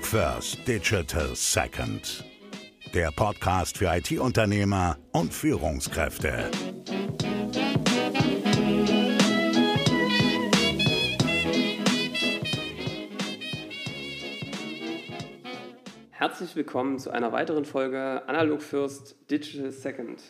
[0.00, 2.24] Analog First, Digital Second.
[2.94, 6.50] Der Podcast für IT-Unternehmer und Führungskräfte.
[16.10, 20.22] Herzlich willkommen zu einer weiteren Folge Analog First, Digital Second.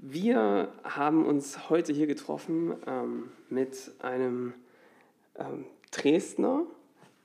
[0.00, 4.54] Wir haben uns heute hier getroffen ähm, mit einem
[5.36, 6.62] ähm, Dresdner,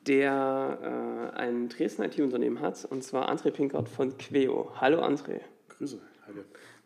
[0.07, 4.71] der äh, ein Dresdner IT-Unternehmen hat, und zwar André Pinkert von Queo.
[4.79, 5.41] Hallo André.
[5.69, 6.41] Grüße, hallo.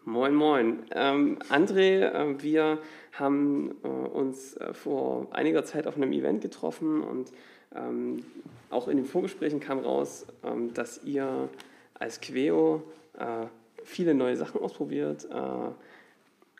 [0.05, 0.83] Moin, moin.
[0.91, 2.79] Ähm, André, äh, wir
[3.11, 7.31] haben äh, uns äh, vor einiger Zeit auf einem Event getroffen und
[7.75, 8.23] ähm,
[8.69, 11.49] auch in den Vorgesprächen kam raus, ähm, dass ihr
[11.95, 12.83] als Queo
[13.17, 13.47] äh,
[13.83, 15.33] viele neue Sachen ausprobiert, äh,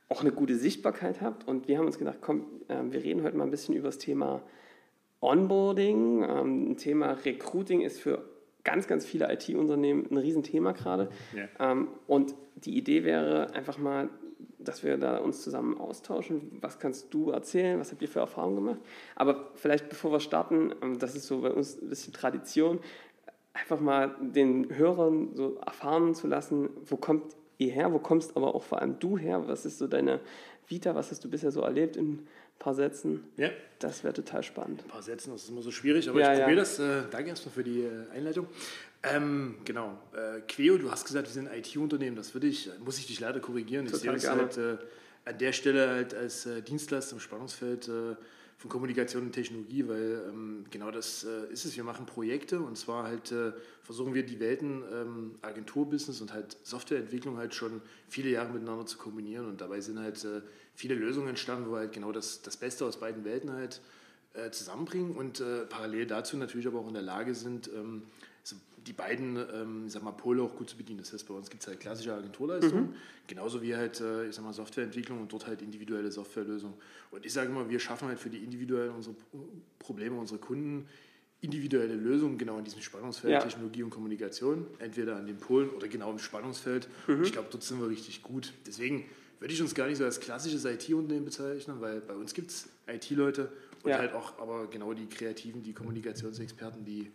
[0.10, 3.44] auch eine gute Sichtbarkeit habt und wir haben uns gedacht, komm, wir reden heute mal
[3.44, 4.42] ein bisschen über das Thema
[5.22, 8.24] Onboarding, ähm, ein Thema Recruiting ist für
[8.64, 11.10] ganz, ganz viele IT-Unternehmen ein Riesenthema gerade.
[11.36, 11.72] Ja.
[11.72, 14.10] Ähm, und die Idee wäre einfach mal,
[14.60, 16.58] dass wir da uns zusammen austauschen.
[16.62, 17.80] Was kannst du erzählen?
[17.80, 18.80] Was habt ihr für Erfahrungen gemacht?
[19.16, 22.80] Aber vielleicht bevor wir starten, ähm, das ist so bei uns ein bisschen Tradition,
[23.54, 28.54] einfach mal den Hörern so erfahren zu lassen, wo kommt ihr her, wo kommst aber
[28.54, 29.48] auch vor allem du her?
[29.48, 30.20] Was ist so deine
[30.68, 30.94] Vita?
[30.94, 32.28] Was hast du bisher so erlebt in
[32.60, 33.24] paar Sätzen.
[33.38, 33.50] Ja.
[33.80, 34.84] Das wäre total spannend.
[34.84, 36.64] Ein paar Sätzen, das ist immer so schwierig, aber ja, ich probiere ja.
[36.64, 36.80] das.
[36.80, 38.48] Äh, danke erstmal für die äh, Einleitung.
[39.04, 39.98] Ähm, genau.
[40.14, 42.16] Äh, Queo, du hast gesagt, wir sind ein IT-Unternehmen.
[42.16, 43.86] Das würde ich, muss ich dich leider korrigieren.
[43.86, 44.78] Total ich sehe uns halt äh,
[45.26, 48.16] an der Stelle halt als äh, Dienstleister im Spannungsfeld äh,
[48.58, 51.78] von Kommunikation und Technologie, weil ähm, genau das äh, ist es.
[51.78, 53.52] Wir machen Projekte und zwar halt äh,
[53.84, 58.98] versuchen wir die Welten ähm, Agenturbusiness und halt Softwareentwicklung halt schon viele Jahre miteinander zu
[58.98, 60.42] kombinieren und dabei sind halt äh,
[60.74, 63.80] viele Lösungen entstanden, wo halt genau das, das Beste aus beiden Welten halt
[64.34, 68.04] äh, zusammenbringen und äh, parallel dazu natürlich aber auch in der Lage sind, ähm,
[68.88, 71.00] die beiden ähm, sag mal, Pole auch gut zu bedienen.
[71.00, 72.96] Das heißt, bei uns gibt es halt klassische Agenturleistungen, mhm.
[73.28, 76.76] genauso wie halt äh, ich sag mal, Softwareentwicklung und dort halt individuelle Softwarelösungen.
[77.12, 79.16] Und ich sage immer, wir schaffen halt für die individuellen unsere
[79.80, 80.88] Probleme unserer Kunden
[81.42, 83.40] individuelle Lösungen genau in diesem Spannungsfeld ja.
[83.40, 86.88] Technologie und Kommunikation, entweder an den Polen oder genau im Spannungsfeld.
[87.08, 87.24] Mhm.
[87.24, 88.54] Ich glaube, dort sind wir richtig gut.
[88.66, 89.06] Deswegen
[89.40, 92.70] würde ich uns gar nicht so als klassisches IT-Unternehmen bezeichnen, weil bei uns gibt es
[92.88, 93.52] IT-Leute
[93.84, 94.00] und ja.
[94.00, 97.12] halt auch aber genau die Kreativen, die Kommunikationsexperten, die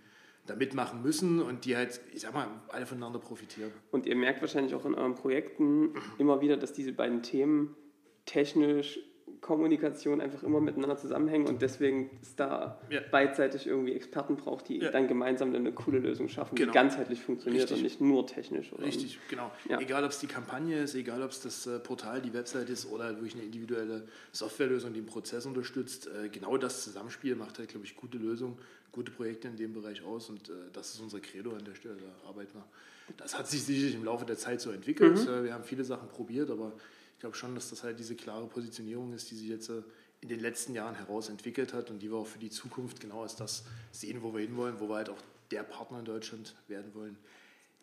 [0.47, 3.71] da mitmachen müssen und die halt, ich sag mal, alle voneinander profitieren.
[3.91, 7.77] Und ihr merkt wahrscheinlich auch in euren Projekten immer wieder, dass diese beiden Themen
[8.25, 8.99] technisch
[9.43, 13.01] Kommunikation einfach immer miteinander zusammenhängen und deswegen es da ja.
[13.11, 14.91] beidseitig irgendwie Experten braucht, die ja.
[14.91, 16.71] dann gemeinsam eine coole Lösung schaffen, genau.
[16.71, 17.79] die ganzheitlich funktioniert Richtig.
[17.79, 18.73] und nicht nur technisch.
[18.73, 18.85] Oder?
[18.85, 19.51] Richtig, genau.
[19.69, 19.81] Ja.
[19.81, 22.87] Egal, ob es die Kampagne ist, egal, ob es das äh, Portal, die Website ist
[22.91, 26.07] oder halt wirklich eine individuelle Softwarelösung, die den Prozess unterstützt.
[26.07, 28.59] Äh, genau das Zusammenspiel macht halt, glaube ich, gute Lösungen,
[28.93, 31.97] gute Projekte in dem Bereich aus und äh, das ist unser Credo an der Stelle.
[31.97, 32.65] Da arbeiten wir.
[33.17, 35.19] Das hat sich sicherlich im Laufe der Zeit so entwickelt.
[35.19, 35.45] Mhm.
[35.45, 36.73] Wir haben viele Sachen probiert, aber
[37.23, 39.83] glaube schon, dass das halt diese klare Positionierung ist, die sich jetzt äh,
[40.21, 43.23] in den letzten Jahren heraus entwickelt hat und die wir auch für die Zukunft genau
[43.23, 45.23] als das sehen, wo wir hinwollen, wo wir halt auch
[45.53, 47.17] der Partner in Deutschland werden wollen,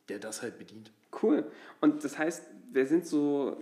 [0.10, 0.92] der das halt bedient.
[1.24, 1.50] Cool.
[1.80, 2.44] Und das heißt,
[2.74, 3.58] wer sind so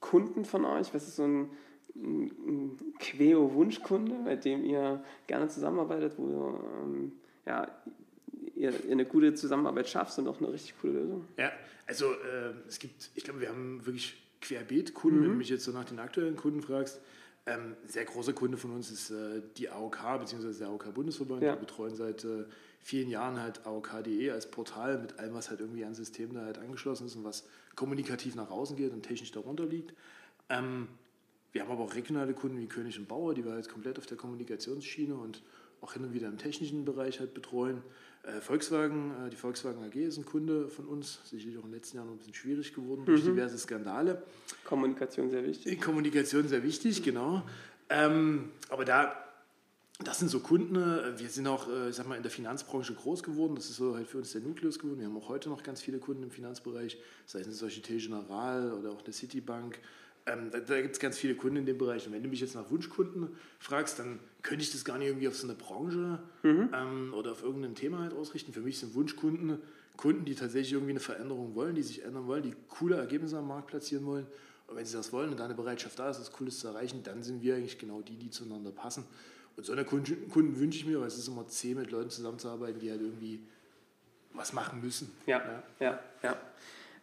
[0.00, 0.92] Kunden von euch?
[0.92, 1.50] Was ist so ein,
[1.94, 7.12] ein Queo-Wunschkunde, bei dem ihr gerne zusammenarbeitet, wo ihr, ähm,
[7.46, 7.68] ja,
[8.54, 11.24] ihr, eine gute Zusammenarbeit schafft und auch eine richtig coole Lösung?
[11.36, 11.52] Ja,
[11.86, 15.22] also äh, es gibt, ich glaube, wir haben wirklich querbeet Kunden, mhm.
[15.22, 17.00] wenn du mich jetzt so nach den aktuellen Kunden fragst.
[17.44, 20.52] Ähm, sehr großer Kunde von uns ist äh, die AOK bzw.
[20.52, 21.42] der AOK-Bundesverband.
[21.42, 21.54] Ja.
[21.54, 22.44] Wir betreuen seit äh,
[22.80, 26.58] vielen Jahren halt AOK.de als Portal mit allem, was halt irgendwie an Systemen da halt
[26.58, 29.92] angeschlossen ist und was kommunikativ nach außen geht und technisch darunter liegt.
[30.48, 30.86] Ähm,
[31.52, 34.06] wir haben aber auch regionale Kunden wie König und Bauer, die wir halt komplett auf
[34.06, 35.42] der Kommunikationsschiene und
[35.82, 37.82] auch hin und wieder im technischen Bereich halt betreuen.
[38.22, 41.74] Äh, Volkswagen, äh, die Volkswagen AG ist ein Kunde von uns, sicherlich auch in den
[41.74, 43.34] letzten Jahren ein bisschen schwierig geworden durch mhm.
[43.34, 44.22] diverse Skandale.
[44.64, 45.80] Kommunikation sehr wichtig.
[45.80, 47.42] Kommunikation sehr wichtig, genau.
[47.90, 49.16] Ähm, aber da,
[50.04, 53.24] das sind so Kunden, äh, wir sind auch, ich sag mal, in der Finanzbranche groß
[53.24, 55.00] geworden, das ist so halt für uns der Nukleus geworden.
[55.00, 56.96] Wir haben auch heute noch ganz viele Kunden im Finanzbereich,
[57.26, 59.80] sei es eine Societe Generale oder auch eine Citibank
[60.26, 62.06] ähm, da, da gibt es ganz viele Kunden in dem Bereich.
[62.06, 63.28] Und wenn du mich jetzt nach Wunschkunden
[63.58, 66.68] fragst, dann könnte ich das gar nicht irgendwie auf so eine Branche mhm.
[66.72, 68.52] ähm, oder auf irgendein Thema halt ausrichten.
[68.52, 69.58] Für mich sind Wunschkunden
[69.96, 73.48] Kunden, die tatsächlich irgendwie eine Veränderung wollen, die sich ändern wollen, die coole Ergebnisse am
[73.48, 74.26] Markt platzieren wollen.
[74.66, 77.02] Und wenn sie das wollen und da eine Bereitschaft da ist, das Cooles zu erreichen,
[77.02, 79.04] dann sind wir eigentlich genau die, die zueinander passen.
[79.56, 82.08] Und so eine Kunden, Kunden wünsche ich mir, weil es ist immer zäh, mit Leuten
[82.08, 83.40] zusammenzuarbeiten, die halt irgendwie
[84.32, 85.12] was machen müssen.
[85.26, 86.00] Ja, ja, ja.
[86.22, 86.36] ja.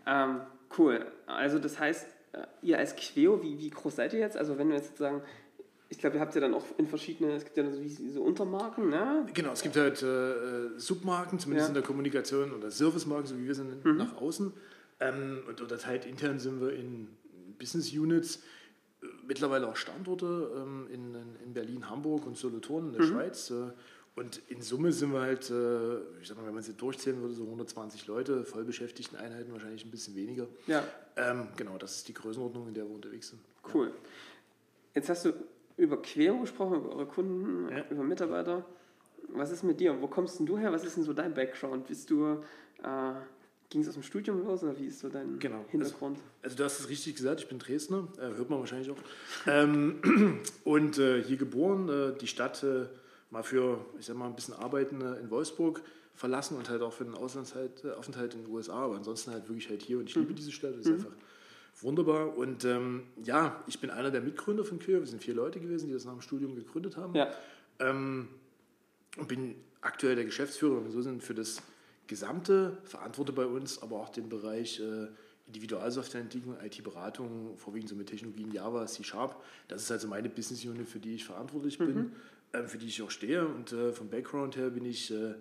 [0.07, 0.42] Ähm,
[0.77, 1.06] cool.
[1.27, 2.07] Also das heißt,
[2.62, 4.38] ihr als Queo, wie, wie groß seid ihr jetzt?
[4.38, 5.22] Also wenn wir jetzt sozusagen
[5.90, 7.81] ich glaube, ihr habt ja dann auch in verschiedene, es gibt ja so,
[8.14, 9.26] so Untermarken, ne?
[9.34, 11.70] Genau, es gibt halt äh, Submarken, zumindest ja.
[11.70, 13.98] in der Kommunikation, oder Servicemarken, so wie wir sind, mhm.
[13.98, 14.54] nach außen.
[15.00, 17.08] Ähm, und unterteilt intern sind wir in
[17.58, 18.44] Business Units,
[19.02, 23.12] äh, mittlerweile auch Standorte ähm, in, in Berlin, Hamburg und Solothurn in der mhm.
[23.12, 23.50] Schweiz.
[23.50, 23.72] Äh,
[24.19, 27.33] und in Summe sind wir halt, äh, ich sag mal, wenn man sie durchzählen würde,
[27.33, 30.45] so 120 Leute, vollbeschäftigten Einheiten wahrscheinlich ein bisschen weniger.
[30.68, 30.83] Ja.
[31.16, 33.39] Ähm, genau, das ist die Größenordnung, in der wir unterwegs sind.
[33.74, 33.88] Cool.
[33.88, 33.94] Ja.
[34.95, 35.31] Jetzt hast du
[35.77, 37.86] über Quero gesprochen, über eure Kunden, ja.
[37.89, 38.66] über Mitarbeiter.
[39.30, 40.01] Was ist mit dir?
[40.01, 40.74] Wo kommst denn du her?
[40.74, 41.88] Was ist denn so dein Background?
[41.88, 42.44] Bist du,
[42.83, 43.13] äh,
[43.69, 45.63] ging es aus dem Studium los oder wie ist so dein genau.
[45.69, 46.18] Hintergrund?
[46.18, 48.98] Also, also, du hast es richtig gesagt, ich bin Dresdner, äh, hört man wahrscheinlich auch.
[49.48, 52.88] ähm, und äh, hier geboren, äh, die Stadt äh,
[53.30, 55.81] mal für, ich sag mal, ein bisschen Arbeiten äh, in Wolfsburg
[56.16, 59.81] verlassen und halt auch für den Auslandsaufenthalt in den USA, aber ansonsten halt wirklich halt
[59.81, 60.36] hier und ich liebe mhm.
[60.36, 60.94] diese Stadt, das ist mhm.
[60.96, 61.12] einfach
[61.81, 62.38] Wunderbar.
[62.38, 65.00] Und ähm, ja, ich bin einer der Mitgründer von Queer.
[65.00, 67.16] Wir sind vier Leute gewesen, die das nach dem Studium gegründet haben.
[67.16, 67.31] Ja.
[67.80, 68.28] Ähm,
[69.18, 71.62] und bin aktuell der Geschäftsführer, wenn wir so sind, für das
[72.08, 75.08] Gesamte, verantworte bei uns aber auch den Bereich äh,
[75.48, 79.42] Individualsoftwareentwicklung, IT-Beratung, vorwiegend so mit Technologien Java, C-Sharp.
[79.68, 82.12] Das ist also meine Business Unit, für die ich verantwortlich bin, mhm.
[82.51, 83.48] Äh, für die ich auch stehe.
[83.48, 85.34] Und äh, vom Background her bin ich äh,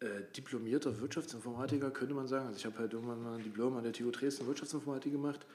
[0.00, 2.48] äh, diplomierter Wirtschaftsinformatiker, könnte man sagen.
[2.48, 5.46] Also ich habe halt irgendwann mal ein Diplom an der TU Dresden Wirtschaftsinformatik gemacht.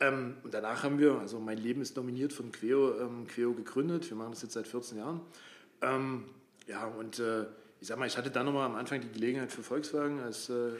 [0.00, 4.08] Ähm, und danach haben wir, also mein Leben ist dominiert von Queo, ähm, Queo gegründet.
[4.10, 5.20] Wir machen das jetzt seit 14 Jahren.
[5.80, 6.24] Ähm,
[6.66, 7.42] ja, und äh,
[7.80, 10.72] ich sag mal, ich hatte dann nochmal am Anfang die Gelegenheit für Volkswagen als äh,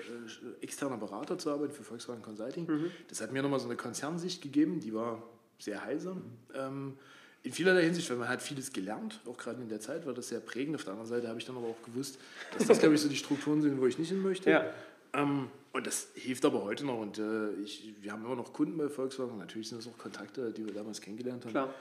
[0.60, 2.66] externer Berater zu arbeiten, für Volkswagen Consulting.
[2.66, 2.90] Mhm.
[3.08, 5.22] Das hat mir nochmal so eine Konzernsicht gegeben, die war
[5.58, 6.22] sehr heilsam.
[6.52, 6.94] Mhm
[7.44, 10.28] in vielerlei Hinsicht, weil man hat vieles gelernt, auch gerade in der Zeit war das
[10.28, 10.76] sehr prägend.
[10.76, 12.18] Auf der anderen Seite habe ich dann aber auch gewusst,
[12.56, 14.50] dass das, glaube ich, so die Strukturen sind, wo ich nicht hin möchte.
[14.50, 14.64] Ja.
[15.12, 16.98] Ähm, und das hilft aber heute noch.
[16.98, 19.36] Und äh, ich, wir haben immer noch Kunden bei Volkswagen.
[19.36, 21.52] Natürlich sind das auch Kontakte, die wir damals kennengelernt haben.
[21.52, 21.74] Klar.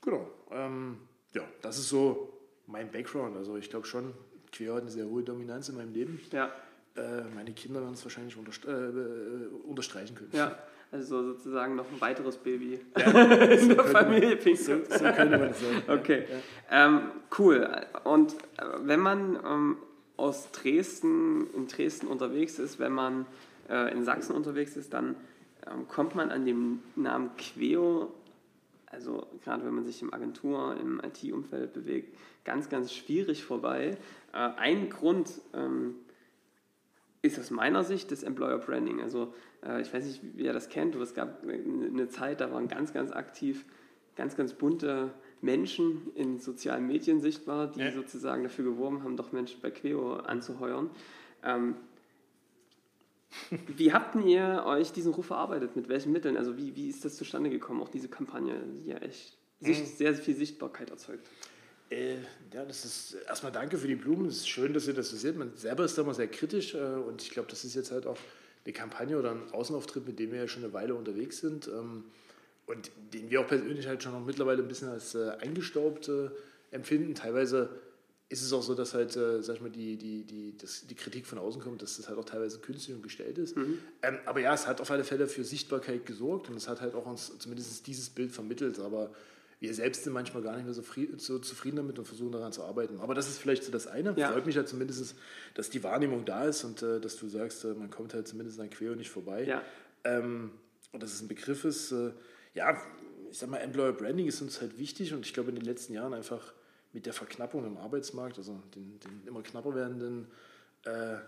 [0.00, 0.30] Genau.
[0.50, 0.98] Ähm,
[1.34, 2.32] ja, das ist so
[2.66, 3.36] mein Background.
[3.36, 4.14] Also ich glaube schon,
[4.52, 6.18] Queer hat eine sehr hohe Dominanz in meinem Leben.
[6.32, 6.50] Ja.
[6.96, 10.30] Äh, meine Kinder werden es wahrscheinlich unterstre äh, äh unterstreichen können.
[10.32, 10.58] Ja.
[10.92, 14.82] Also sozusagen noch ein weiteres Baby ja, in der Familie Pinkston.
[14.88, 15.82] So, so könnte man das sagen.
[15.86, 16.24] Okay,
[16.68, 16.86] ja.
[16.86, 17.02] ähm,
[17.38, 17.70] cool.
[18.02, 19.76] Und äh, wenn man ähm,
[20.16, 23.26] aus Dresden, in Dresden unterwegs ist, wenn man
[23.68, 25.14] äh, in Sachsen unterwegs ist, dann
[25.70, 28.12] ähm, kommt man an dem Namen Queo,
[28.86, 33.96] also gerade wenn man sich im Agentur, im IT-Umfeld bewegt, ganz, ganz schwierig vorbei.
[34.32, 35.94] Äh, ein Grund ähm,
[37.22, 39.00] ist aus meiner Sicht das Employer Branding.
[39.00, 39.32] Also
[39.80, 42.92] ich weiß nicht, wie ihr das kennt, aber es gab eine Zeit, da waren ganz,
[42.92, 43.64] ganz aktiv
[44.20, 45.10] ganz, ganz bunte
[45.40, 47.90] Menschen in sozialen Medien sichtbar, die ja.
[47.90, 50.90] sozusagen dafür geworben haben, doch Menschen bei Queo anzuheuern.
[51.42, 51.76] Ähm,
[53.50, 55.74] wie habt ihr euch diesen Ruf erarbeitet?
[55.74, 56.36] Mit welchen Mitteln?
[56.36, 59.72] Also wie, wie ist das zustande gekommen, auch diese Kampagne, die ja echt mhm.
[59.72, 61.26] sehr viel Sichtbarkeit erzeugt?
[61.88, 62.16] Äh,
[62.52, 64.26] ja, das ist erstmal danke für die Blumen.
[64.26, 65.36] Es ist schön, dass ihr das so seht.
[65.36, 68.06] Man selber ist da immer sehr kritisch äh, und ich glaube, das ist jetzt halt
[68.06, 68.18] auch
[68.64, 72.04] eine Kampagne oder ein Außenauftritt, mit dem wir ja schon eine Weile unterwegs sind ähm,
[72.66, 76.30] und den wir auch persönlich halt schon noch mittlerweile ein bisschen als äh, eingestaubt äh,
[76.70, 77.14] empfinden.
[77.14, 77.70] Teilweise
[78.28, 80.94] ist es auch so, dass halt, äh, sag ich mal, die, die, die, das, die
[80.94, 83.56] Kritik von außen kommt, dass das halt auch teilweise künstlich und gestellt ist.
[83.56, 83.78] Mhm.
[84.02, 86.94] Ähm, aber ja, es hat auf alle Fälle für Sichtbarkeit gesorgt und es hat halt
[86.94, 88.78] auch uns zumindest dieses Bild vermittelt.
[88.78, 89.10] Aber
[89.60, 90.82] wir selbst sind manchmal gar nicht mehr so,
[91.18, 92.98] so, zufrieden damit und versuchen daran zu arbeiten.
[93.00, 94.14] Aber das ist vielleicht so das eine.
[94.16, 94.32] Ja.
[94.32, 95.14] Freut mich halt zumindest,
[95.54, 98.58] dass die Wahrnehmung da ist und äh, dass du sagst, äh, man kommt halt zumindest
[98.58, 99.44] an Queo nicht vorbei.
[99.44, 99.62] Ja.
[100.04, 100.52] Ähm,
[100.92, 101.92] und dass es ein Begriff ist.
[101.92, 102.12] Äh,
[102.54, 102.80] ja,
[103.30, 105.92] ich sag mal, Employer Branding ist uns halt wichtig und ich glaube in den letzten
[105.92, 106.54] Jahren einfach
[106.92, 110.26] mit der Verknappung im Arbeitsmarkt, also den, den immer knapper werdenden
[110.84, 111.18] äh,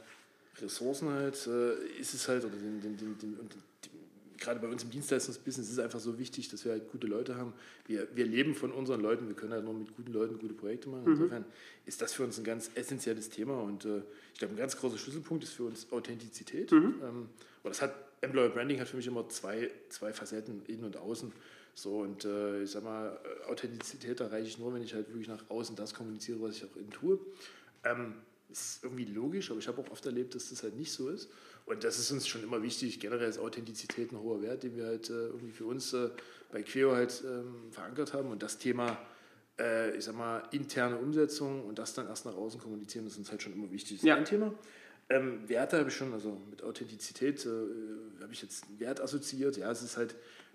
[0.60, 3.48] Ressourcen halt, äh, ist es halt, oder den, den, den, den,
[4.42, 7.36] gerade bei uns im Dienstleistungsbusiness ist es einfach so wichtig, dass wir halt gute Leute
[7.36, 7.52] haben.
[7.86, 10.88] Wir, wir leben von unseren Leuten, wir können halt nur mit guten Leuten gute Projekte
[10.88, 11.04] machen.
[11.04, 11.12] Mhm.
[11.12, 11.44] Insofern
[11.86, 14.98] ist das für uns ein ganz essentielles Thema und äh, ich glaube, ein ganz großer
[14.98, 16.72] Schlüsselpunkt ist für uns Authentizität.
[16.72, 16.94] Mhm.
[17.02, 17.28] Ähm,
[17.62, 21.32] und das hat, Employer Branding hat für mich immer zwei, zwei Facetten, innen und außen.
[21.74, 23.18] So, und äh, ich sag mal,
[23.48, 26.76] Authentizität erreiche ich nur, wenn ich halt wirklich nach außen das kommuniziere, was ich auch
[26.76, 27.18] innen tue.
[27.84, 28.14] Ähm,
[28.50, 31.30] ist irgendwie logisch, aber ich habe auch oft erlebt, dass das halt nicht so ist.
[31.64, 33.00] Und das ist uns schon immer wichtig.
[33.00, 36.10] Generell ist Authentizität ein hoher Wert, den wir halt äh, irgendwie für uns äh,
[36.50, 38.30] bei Queo halt ähm, verankert haben.
[38.30, 38.98] Und das Thema,
[39.58, 43.20] äh, ich sag mal, interne Umsetzung und das dann erst nach außen kommunizieren, das ist
[43.20, 43.98] uns halt schon immer wichtig.
[43.98, 44.16] Das ja.
[44.16, 44.52] ein Thema.
[45.08, 47.48] Ähm, Werte habe ich schon, also mit Authentizität äh,
[48.20, 49.56] habe ich jetzt einen Wert assoziiert.
[49.56, 50.14] Ja, es ist halt,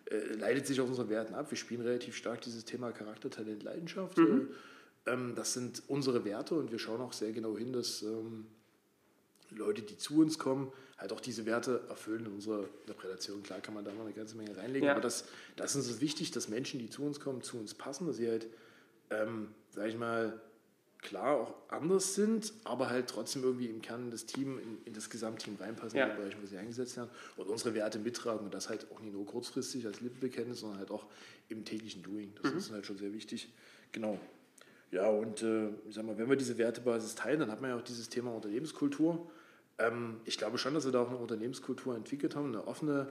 [0.09, 1.51] äh, leitet sich auf unseren Werten ab.
[1.51, 4.17] Wir spielen relativ stark dieses Thema Charakter, Talent, Leidenschaft.
[4.17, 4.49] Mhm.
[5.05, 8.45] Äh, ähm, das sind unsere Werte und wir schauen auch sehr genau hin, dass ähm,
[9.51, 13.43] Leute, die zu uns kommen, halt auch diese Werte erfüllen in unserer Interpretation.
[13.43, 14.93] Klar kann man da mal eine ganze Menge reinlegen, ja.
[14.93, 15.25] aber das,
[15.55, 18.27] das ist uns wichtig, dass Menschen, die zu uns kommen, zu uns passen, dass sie
[18.27, 18.47] halt,
[19.11, 20.41] ähm, sag ich mal,
[21.01, 25.09] klar auch anders sind, aber halt trotzdem irgendwie im Kern das Team, in, in das
[25.09, 26.05] Gesamtteam reinpassen, ja.
[26.05, 28.99] in den Bereichen, wo sie eingesetzt werden und unsere Werte mittragen und das halt auch
[28.99, 31.05] nicht nur kurzfristig als Lippenbekenntnis, sondern halt auch
[31.49, 32.33] im täglichen Doing.
[32.41, 32.57] Das mhm.
[32.57, 33.53] ist halt schon sehr wichtig.
[33.91, 34.19] Genau.
[34.91, 37.77] Ja, und äh, ich sag mal, wenn wir diese Wertebasis teilen, dann hat man ja
[37.77, 39.29] auch dieses Thema Unternehmenskultur.
[39.79, 43.09] Ähm, ich glaube schon, dass wir da auch eine Unternehmenskultur entwickelt haben, eine offene,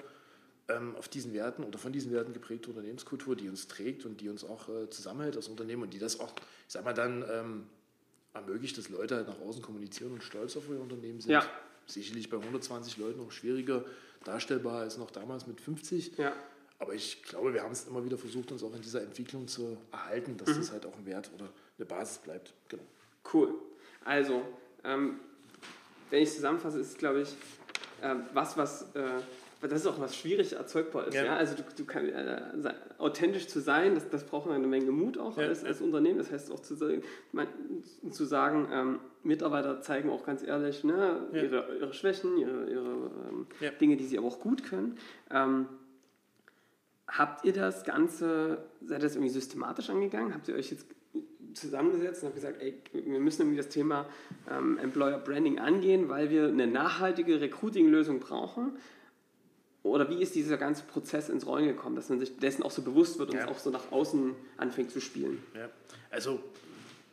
[0.68, 4.28] ähm, auf diesen Werten oder von diesen Werten geprägte Unternehmenskultur, die uns trägt und die
[4.28, 6.32] uns auch äh, zusammenhält als Unternehmen und die das auch,
[6.66, 7.66] ich sag mal, dann ähm,
[8.34, 11.32] ermöglicht, dass Leute halt nach außen kommunizieren und stolz auf ihr Unternehmen sind.
[11.32, 11.48] Ja.
[11.86, 13.84] Sicherlich bei 120 Leuten noch schwieriger
[14.24, 16.18] darstellbar als noch damals mit 50.
[16.18, 16.32] Ja.
[16.78, 19.78] Aber ich glaube, wir haben es immer wieder versucht, uns auch in dieser Entwicklung zu
[19.92, 20.56] erhalten, dass mhm.
[20.56, 22.52] das halt auch ein Wert oder eine Basis bleibt.
[22.68, 22.82] Genau.
[23.32, 23.54] Cool.
[24.04, 24.42] Also,
[24.84, 25.20] ähm,
[26.10, 27.36] wenn ich zusammenfasse, ist glaube ich,
[28.02, 29.02] äh, was, was, äh,
[29.62, 31.14] das ist auch was schwierig erzeugbar ist.
[31.14, 31.24] Ja.
[31.24, 31.36] ja?
[31.36, 32.40] Also du, du kann, äh,
[32.98, 35.46] authentisch zu sein, das, das braucht eine Menge Mut auch ja.
[35.46, 36.18] als, als Unternehmen.
[36.18, 36.76] Das heißt auch zu,
[37.32, 37.48] mein,
[38.10, 41.42] zu sagen, ähm, Mitarbeiter zeigen auch ganz ehrlich ne, ja.
[41.42, 43.46] ihre, ihre Schwächen, ihre, ihre ähm,
[43.80, 44.98] Dinge, die sie aber auch gut können.
[45.30, 45.66] Ähm,
[47.08, 50.34] habt ihr das Ganze, seid ihr das irgendwie systematisch angegangen?
[50.34, 50.86] Habt ihr euch jetzt
[51.56, 54.06] zusammengesetzt und habe gesagt, ey, wir müssen irgendwie das Thema
[54.50, 58.76] ähm, Employer Branding angehen, weil wir eine nachhaltige Recruiting-Lösung brauchen.
[59.82, 62.82] Oder wie ist dieser ganze Prozess ins Rollen gekommen, dass man sich dessen auch so
[62.82, 63.44] bewusst wird und ja.
[63.44, 65.42] es auch so nach außen anfängt zu spielen?
[65.54, 65.68] Ja,
[66.10, 66.40] also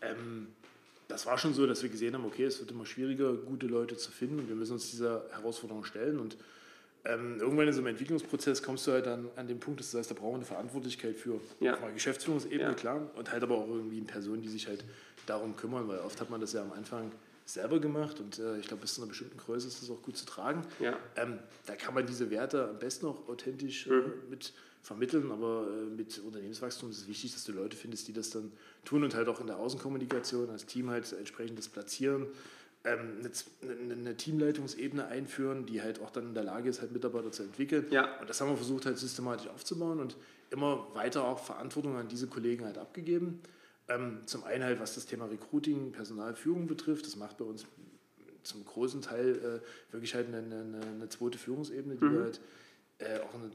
[0.01, 0.47] ähm,
[1.07, 3.95] das war schon so, dass wir gesehen haben, okay, es wird immer schwieriger, gute Leute
[3.97, 6.37] zu finden und wir müssen uns dieser Herausforderung stellen und
[7.05, 9.97] ähm, irgendwann in so einem Entwicklungsprozess kommst du halt dann an den Punkt, dass du
[9.97, 11.73] sagst, da brauchen wir eine Verantwortlichkeit für ja.
[11.73, 12.73] auf Geschäftsführungsebene, ja.
[12.73, 14.85] klar, und halt aber auch irgendwie eine Person, die sich halt
[15.25, 17.11] darum kümmern, weil oft hat man das ja am Anfang
[17.45, 20.15] selber gemacht und äh, ich glaube, bis zu einer bestimmten Größe ist das auch gut
[20.15, 20.61] zu tragen.
[20.79, 20.97] Ja.
[21.17, 24.05] Ähm, da kann man diese Werte am besten auch authentisch äh, mhm.
[24.05, 28.13] äh, mit vermitteln, aber äh, mit Unternehmenswachstum ist es wichtig, dass du Leute findest, die
[28.13, 28.51] das dann
[28.85, 32.27] tun und halt auch in der Außenkommunikation als Team halt entsprechend das platzieren
[32.83, 37.43] eine, eine, Teamleitungsebene einführen, die halt auch dann in der Lage ist, halt Mitarbeiter zu
[37.43, 37.87] entwickeln.
[37.91, 38.19] Ja.
[38.19, 40.17] Und das haben wir versucht halt systematisch aufzubauen und
[40.49, 43.41] immer weiter auch Verantwortung an diese Kollegen halt abgegeben.
[43.87, 47.65] Ähm, zum einen halt, was das Thema Recruiting, Personalführung betrifft, das macht bei uns
[48.43, 52.13] zum großen Teil äh, wirklich halt eine, eine, eine, zweite Führungsebene, die mhm.
[52.13, 52.41] wir halt
[52.99, 53.49] äh, auch eine,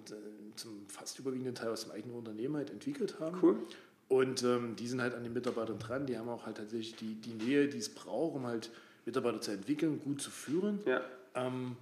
[0.56, 3.38] zum fast überwiegenden Teil aus dem eigenen Unternehmen halt entwickelt haben.
[3.42, 3.56] Cool.
[4.08, 7.14] Und ähm, die sind halt an den Mitarbeitern dran, die haben auch halt tatsächlich die,
[7.16, 8.70] die Nähe, die es braucht, um halt
[9.08, 10.80] Mitarbeiter zu entwickeln, gut zu führen.
[10.84, 11.00] Ja.
[11.34, 11.76] Ähm,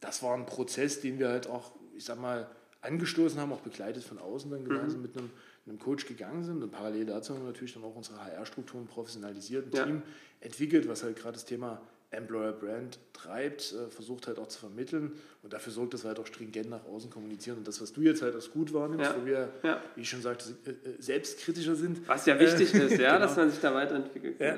[0.00, 2.48] das war ein Prozess, den wir halt auch, ich sag mal,
[2.82, 5.06] angestoßen haben, auch begleitet von außen dann gemeinsam mhm.
[5.06, 5.30] mit einem,
[5.66, 6.62] einem, Coach gegangen sind.
[6.62, 9.84] Und parallel dazu haben wir natürlich dann auch unsere HR-Strukturen professionalisiert, ein ja.
[9.84, 10.02] Team
[10.40, 15.12] entwickelt, was halt gerade das Thema Employer Brand treibt, äh, versucht halt auch zu vermitteln
[15.42, 17.58] und dafür sorgt, dass wir halt auch stringent nach außen kommunizieren.
[17.58, 19.16] Und das, was du jetzt halt als gut wahrnimmst, ja.
[19.20, 19.82] wo wir, ja.
[19.96, 22.06] wie ich schon sagte, äh, äh, selbstkritischer sind.
[22.06, 23.26] Was ja wichtig äh, ist, ja, genau.
[23.26, 24.38] dass man sich da weiterentwickelt.
[24.38, 24.56] Ja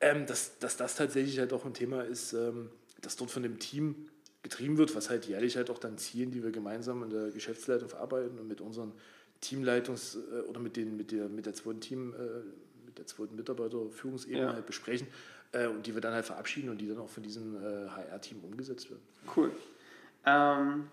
[0.00, 2.70] ähm, dass, dass das tatsächlich halt auch ein Thema ist, ähm,
[3.00, 4.08] das dort von dem Team
[4.42, 7.88] getrieben wird, was halt jährlich halt auch dann Zielen, die wir gemeinsam in der Geschäftsleitung
[7.88, 8.92] verarbeiten und mit unseren
[9.42, 13.36] Teamleitungs- äh, oder mit, den, mit, der, mit der zweiten Team, äh, mit der zweiten
[13.36, 14.52] Mitarbeiterführungsebene ja.
[14.52, 15.06] halt besprechen
[15.52, 18.90] äh, und die wir dann halt verabschieden und die dann auch von diesem HR-Team umgesetzt
[18.90, 19.02] werden.
[19.34, 19.50] Cool.
[20.26, 20.88] Ähm,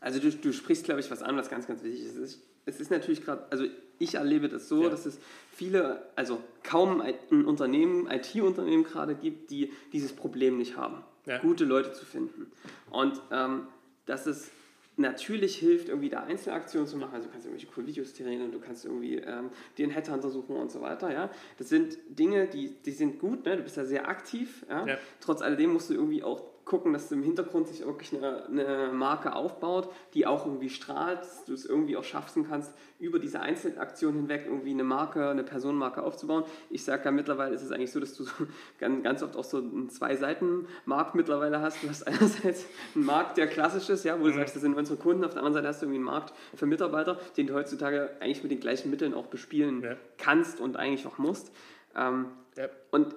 [0.00, 2.40] also du, du sprichst, glaube ich, was an, was ganz, ganz wichtig ist.
[2.64, 3.66] Es ist natürlich gerade, also
[3.98, 4.88] ich erlebe das so, ja.
[4.88, 5.18] dass es
[5.50, 11.38] viele, also kaum ein Unternehmen, IT-Unternehmen gerade gibt, die dieses Problem nicht haben, ja.
[11.38, 12.50] gute Leute zu finden.
[12.90, 13.68] Und ähm,
[14.06, 14.50] dass es
[14.96, 17.14] natürlich hilft, irgendwie da Einzelaktionen zu machen.
[17.14, 20.56] Also du kannst irgendwelche coolen Videos drehen und du kannst irgendwie ähm, einen Headhunter suchen
[20.56, 21.12] und so weiter.
[21.12, 21.30] Ja?
[21.58, 23.56] Das sind Dinge, die, die sind gut, ne?
[23.56, 24.64] du bist ja sehr aktiv.
[24.68, 24.86] Ja?
[24.86, 24.98] ja.
[25.20, 28.90] Trotz alledem musst du irgendwie auch gucken, dass du im Hintergrund sich wirklich eine, eine,
[28.92, 33.38] Marke aufbaut, die auch irgendwie strahlt, dass du es irgendwie auch schaffen kannst, über diese
[33.40, 36.42] Einzelaktion hinweg irgendwie eine Marke, eine Personenmarke aufzubauen.
[36.68, 38.32] Ich sage ja mittlerweile ist es eigentlich so, dass du so
[38.80, 41.84] ganz oft auch so einen Zwei-Seiten-Markt mittlerweile hast.
[41.84, 44.38] Du hast einerseits einen Markt, der klassisch ist, ja, wo du mhm.
[44.38, 46.66] sagst, das sind unsere Kunden, auf der anderen Seite hast du irgendwie einen Markt für
[46.66, 49.94] Mitarbeiter, den du heutzutage eigentlich mit den gleichen Mitteln auch bespielen ja.
[50.18, 51.52] kannst und eigentlich auch musst.
[51.94, 52.68] Ähm, ja.
[52.90, 53.14] Und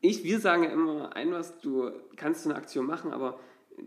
[0.00, 3.38] ich, wir sagen ja immer ein was, du kannst eine Aktion machen, aber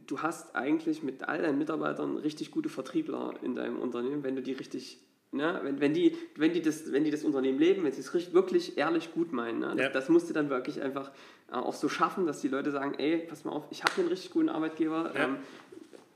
[0.07, 4.41] du hast eigentlich mit all deinen Mitarbeitern richtig gute Vertriebler in deinem Unternehmen, wenn du
[4.41, 4.99] die richtig,
[5.31, 8.33] ne, wenn, wenn, die, wenn, die, das, wenn die das Unternehmen leben, wenn sie es
[8.33, 9.59] wirklich ehrlich gut meinen.
[9.59, 9.73] Ne, ja.
[9.75, 11.11] das, das musst du dann wirklich einfach
[11.51, 14.07] äh, auch so schaffen, dass die Leute sagen, ey, pass mal auf, ich habe einen
[14.09, 15.25] richtig guten Arbeitgeber, ja.
[15.25, 15.37] ähm,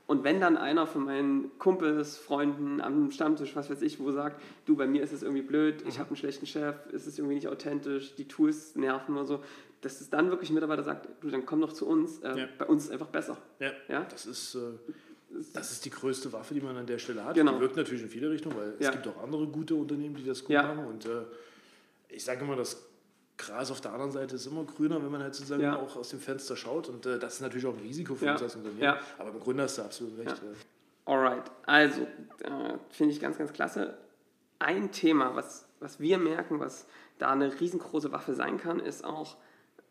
[0.08, 4.40] und wenn dann einer von meinen Kumpels, Freunden am Stammtisch, was weiß ich, wo sagt,
[4.64, 5.98] du, bei mir ist es irgendwie blöd, ich mhm.
[5.98, 9.44] habe einen schlechten Chef, ist es irgendwie nicht authentisch, die Tools nerven oder so,
[9.80, 12.48] dass es dann wirklich ein Mitarbeiter sagt, du, dann komm doch zu uns, äh, ja.
[12.58, 13.36] bei uns ist es einfach besser.
[13.60, 14.04] Ja, ja?
[14.04, 14.54] das ist...
[14.54, 14.92] Äh
[15.52, 17.34] das ist die größte Waffe, die man an der Stelle hat.
[17.34, 17.52] Genau.
[17.52, 18.88] Die wirkt natürlich in viele Richtungen, weil ja.
[18.88, 20.62] es gibt auch andere gute Unternehmen, die das gut ja.
[20.62, 20.86] machen.
[20.86, 21.24] Und äh,
[22.08, 22.82] ich sage immer, das
[23.36, 25.76] Gras auf der anderen Seite ist immer grüner, wenn man halt sozusagen ja.
[25.76, 26.88] auch aus dem Fenster schaut.
[26.88, 28.94] Und äh, das ist natürlich auch ein Risiko für uns als Unternehmen.
[29.18, 30.42] Aber im Grunde hast du absolut recht.
[30.42, 31.12] Ja.
[31.12, 33.96] Alright, also äh, finde ich ganz, ganz klasse.
[34.58, 36.86] Ein Thema, was, was wir merken, was
[37.18, 39.36] da eine riesengroße Waffe sein kann, ist auch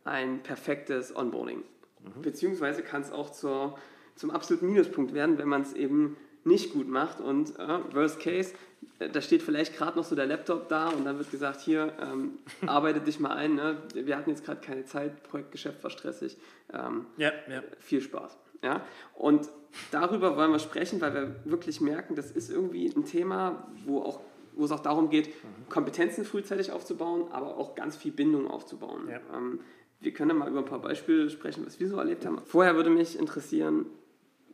[0.07, 1.59] ein perfektes Onboarding.
[1.59, 2.21] Mhm.
[2.21, 3.77] Beziehungsweise kann es auch zur
[4.17, 7.21] zum absoluten Minuspunkt werden, wenn man es eben nicht gut macht.
[7.21, 8.53] Und äh, Worst Case,
[8.99, 11.93] äh, da steht vielleicht gerade noch so der Laptop da und dann wird gesagt, hier,
[12.01, 13.55] ähm, arbeite dich mal ein.
[13.55, 13.77] Ne?
[13.93, 16.37] Wir hatten jetzt gerade keine Zeit, Projektgeschäft war stressig.
[16.73, 17.63] Ähm, ja, ja.
[17.79, 18.37] Viel Spaß.
[18.63, 18.81] Ja?
[19.13, 19.47] Und
[19.91, 24.21] darüber wollen wir sprechen, weil wir wirklich merken, das ist irgendwie ein Thema, wo, auch,
[24.53, 25.69] wo es auch darum geht, mhm.
[25.69, 29.07] Kompetenzen frühzeitig aufzubauen, aber auch ganz viel Bindung aufzubauen.
[29.09, 29.19] Ja.
[29.35, 29.59] Ähm,
[29.99, 32.39] wir können mal über ein paar Beispiele sprechen, was wir so erlebt haben.
[32.45, 33.85] Vorher würde mich interessieren,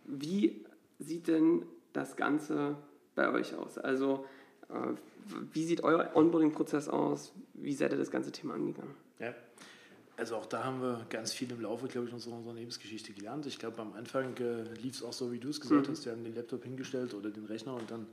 [0.06, 0.66] wie
[1.00, 2.76] sieht denn das Ganze
[3.16, 3.78] bei euch aus?
[3.78, 4.26] Also,
[4.70, 4.74] äh,
[5.54, 7.34] wie sieht euer Onboarding-Prozess aus?
[7.54, 8.94] Wie seid ihr das ganze Thema angegangen?
[9.20, 9.34] Ja.
[10.16, 13.48] Also auch da haben wir ganz viel im Laufe, glaube ich, unserer Unternehmensgeschichte gelernt.
[13.48, 15.92] Ich glaube, am Anfang äh, lief es auch so, wie du es gesagt mhm.
[15.92, 16.06] hast.
[16.06, 18.06] Wir haben den Laptop hingestellt oder den Rechner und dann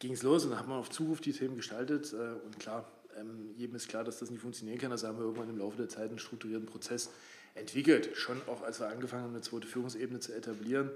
[0.00, 2.12] ging es los und dann hat man auf Zuruf die Themen gestaltet.
[2.12, 4.92] Äh, und klar, ähm, jedem ist klar, dass das nicht funktionieren kann.
[4.92, 7.10] Also haben wir irgendwann im Laufe der Zeit einen strukturierten Prozess
[7.54, 8.10] entwickelt.
[8.14, 10.90] Schon auch, als wir angefangen haben, eine zweite Führungsebene zu etablieren,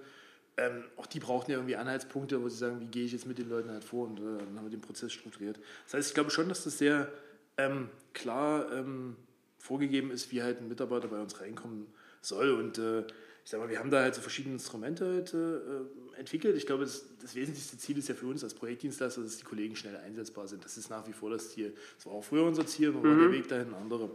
[0.56, 3.38] ähm, auch die brauchten ja irgendwie Anhaltspunkte, wo sie sagen, wie gehe ich jetzt mit
[3.38, 5.58] den Leuten halt vor und äh, dann haben wir den Prozess strukturiert.
[5.84, 7.12] Das heißt, ich glaube schon, dass das sehr
[7.56, 9.16] ähm, klar ähm,
[9.58, 11.86] vorgegeben ist, wie halt ein Mitarbeiter bei uns reinkommen
[12.20, 13.04] soll und äh,
[13.48, 16.54] ich sag mal, wir haben da halt so verschiedene Instrumente halt, äh, entwickelt.
[16.58, 19.74] Ich glaube, das, das, wesentlichste Ziel ist ja für uns als Projektdienstleister, dass die Kollegen
[19.74, 20.66] schnell einsetzbar sind.
[20.66, 21.74] Das ist nach wie vor das Ziel.
[21.96, 23.20] Das war auch früher unser Ziel, aber mhm.
[23.20, 24.10] der Weg dahin ein anderer.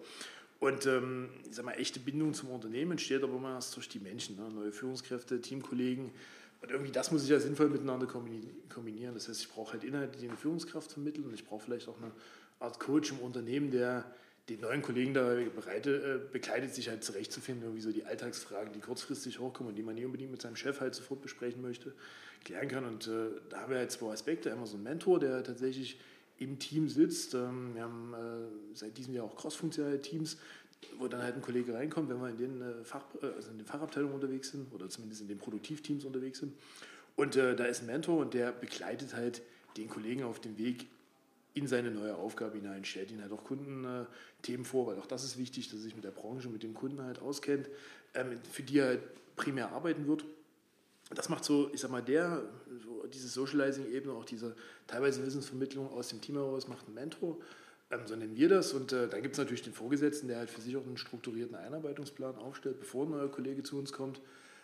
[0.59, 3.97] Und ähm, ich sag mal, echte Bindung zum Unternehmen entsteht aber immer erst durch die
[3.97, 4.51] Menschen, ne?
[4.51, 6.11] neue Führungskräfte, Teamkollegen.
[6.61, 9.15] Und irgendwie das muss ich ja sinnvoll miteinander kombinieren.
[9.15, 11.97] Das heißt, ich brauche halt Inhalte, die eine Führungskraft vermitteln und ich brauche vielleicht auch
[11.97, 12.11] eine
[12.59, 14.05] Art Coach im Unternehmen, der
[14.49, 18.79] den neuen Kollegen da bereite, äh, begleitet, sich halt zurechtzufinden, irgendwie so die Alltagsfragen, die
[18.79, 21.93] kurzfristig hochkommen und die man nicht unbedingt mit seinem Chef halt sofort besprechen möchte,
[22.43, 22.85] klären kann.
[22.85, 24.51] Und äh, da haben wir halt zwei Aspekte.
[24.51, 25.97] Einmal so ein Mentor, der tatsächlich
[26.39, 27.35] im Team sitzt.
[27.35, 30.37] Ähm, wir haben äh, seit diesem Jahr auch cross-funktionale Teams,
[30.97, 33.65] wo dann halt ein Kollege reinkommt, wenn wir in den, äh, Fach, also in den
[33.65, 36.53] Fachabteilungen unterwegs sind oder zumindest in den Produktivteams unterwegs sind.
[37.15, 39.41] Und äh, da ist ein Mentor und der begleitet halt
[39.77, 40.87] den Kollegen auf dem Weg
[41.53, 45.37] in seine neue Aufgabe hinein, stellt ihnen halt auch Kundenthemen vor, weil auch das ist
[45.37, 47.69] wichtig, dass er sich mit der Branche, mit dem Kunden halt auskennt,
[48.13, 49.01] ähm, für die er halt
[49.35, 50.25] primär arbeiten wird
[51.15, 52.43] das macht so, ich sag mal, der,
[52.83, 54.55] so diese Socializing-Ebene, auch diese
[54.87, 57.37] teilweise Wissensvermittlung aus dem Team heraus, macht ein Mentor.
[57.91, 58.73] Ähm, so nennen wir das.
[58.73, 61.55] Und äh, dann gibt es natürlich den Vorgesetzten, der halt für sich auch einen strukturierten
[61.55, 64.21] Einarbeitungsplan aufstellt, bevor ein neuer Kollege zu uns kommt,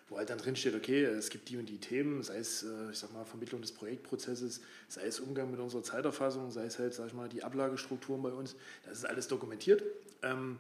[0.09, 2.91] wo halt dann drin steht, okay, es gibt die und die Themen, sei es, äh,
[2.91, 6.93] ich sag mal, Vermittlung des Projektprozesses, sei es Umgang mit unserer Zeiterfassung, sei es halt,
[6.93, 8.55] sag ich mal, die Ablagestrukturen bei uns.
[8.85, 9.83] Das ist alles dokumentiert.
[10.23, 10.57] Ähm,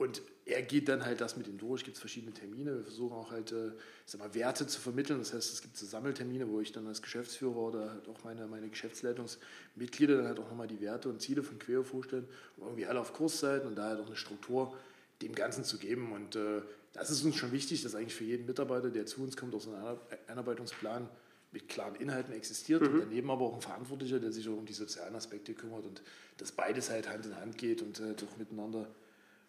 [0.00, 2.74] und er geht dann halt das mit ihm durch, gibt es verschiedene Termine.
[2.74, 3.72] Wir versuchen auch halt, äh, ich
[4.06, 5.18] sag mal, Werte zu vermitteln.
[5.18, 8.46] Das heißt, es gibt so Sammeltermine, wo ich dann als Geschäftsführer oder halt auch meine,
[8.46, 12.86] meine Geschäftsleitungsmitglieder dann halt auch nochmal die Werte und Ziele von Queo vorstellen, um irgendwie
[12.86, 14.74] alle auf Kurs sein und da halt auch eine Struktur
[15.20, 16.12] dem Ganzen zu geben.
[16.12, 19.36] Und äh, das ist uns schon wichtig, dass eigentlich für jeden Mitarbeiter, der zu uns
[19.36, 21.08] kommt, auch so ein Einarbeitungsplan
[21.52, 22.88] mit klaren Inhalten existiert mhm.
[22.88, 26.02] und daneben aber auch ein Verantwortlicher, der sich auch um die sozialen Aspekte kümmert und
[26.36, 28.88] dass beides halt Hand in Hand geht und äh, doch miteinander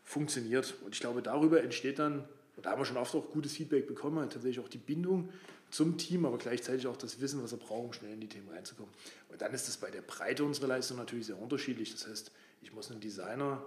[0.04, 0.74] funktioniert.
[0.84, 2.24] Und ich glaube, darüber entsteht dann,
[2.56, 5.30] und da haben wir schon oft auch gutes Feedback bekommen, halt tatsächlich auch die Bindung
[5.70, 8.50] zum Team, aber gleichzeitig auch das Wissen, was er braucht, um schnell in die Themen
[8.50, 8.92] reinzukommen.
[9.30, 11.92] Und dann ist das bei der Breite unserer Leistung natürlich sehr unterschiedlich.
[11.94, 13.64] Das heißt, ich muss einen Designer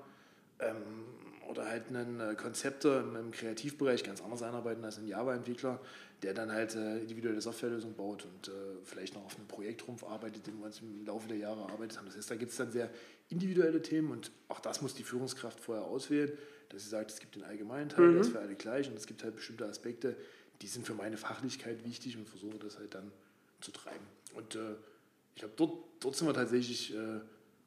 [0.59, 0.83] ähm,
[1.49, 5.81] oder halt einen äh, Konzepter im, Kreativbereich ganz anders einarbeiten als ein Java-Entwickler,
[6.23, 8.53] der dann halt äh, individuelle Softwarelösungen baut und äh,
[8.85, 12.07] vielleicht noch auf einem Projektrumpf arbeitet, den wir uns im Laufe der Jahre erarbeitet haben.
[12.07, 12.91] Das heißt, da gibt es dann sehr
[13.29, 16.33] individuelle Themen und auch das muss die Führungskraft vorher auswählen,
[16.71, 18.13] dass sie sagt, es gibt den allgemeinen Teil, mhm.
[18.13, 20.17] der ist für alle gleich und es gibt halt bestimmte Aspekte,
[20.63, 23.11] die sind für meine Fachlichkeit wichtig und versuche das halt dann
[23.61, 24.07] zu treiben.
[24.35, 24.75] Und äh,
[25.35, 27.21] ich glaube, dort, dort sind wir tatsächlich äh,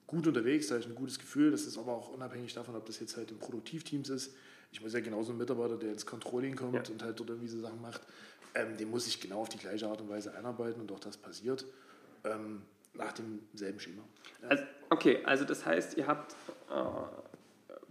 [0.07, 1.51] gut unterwegs, da habe ich ein gutes Gefühl.
[1.51, 4.33] Das ist aber auch unabhängig davon, ob das jetzt halt im Produktivteams ist.
[4.71, 6.93] Ich muss ja genauso ein Mitarbeiter, der ins Controlling kommt ja.
[6.93, 8.01] und halt dort irgendwie so Sachen macht,
[8.55, 11.17] ähm, den muss ich genau auf die gleiche Art und Weise einarbeiten und auch das
[11.17, 11.65] passiert
[12.23, 14.03] ähm, nach demselben Schema.
[14.41, 14.49] Ja.
[14.49, 16.33] Also, okay, also das heißt, ihr habt
[16.69, 16.75] äh,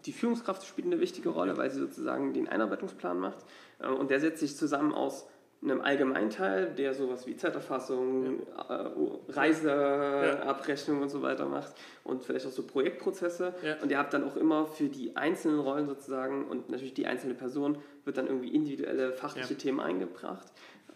[0.04, 3.38] die Führungskraft spielt eine wichtige Rolle, weil sie sozusagen den Einarbeitungsplan macht
[3.78, 5.26] äh, und der setzt sich zusammen aus
[5.62, 8.86] einem Allgemeinteil, der sowas wie Zeiterfassung, ja.
[8.86, 8.90] äh,
[9.28, 11.02] Reiseabrechnung ja.
[11.04, 13.54] und so weiter macht und vielleicht auch so Projektprozesse.
[13.62, 13.76] Ja.
[13.82, 17.34] Und ihr habt dann auch immer für die einzelnen Rollen sozusagen und natürlich die einzelne
[17.34, 20.46] Person wird dann irgendwie individuelle fachliche Themen eingebracht.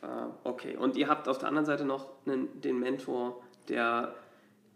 [0.02, 0.06] Äh,
[0.44, 4.14] okay, und ihr habt auf der anderen Seite noch einen, den Mentor, der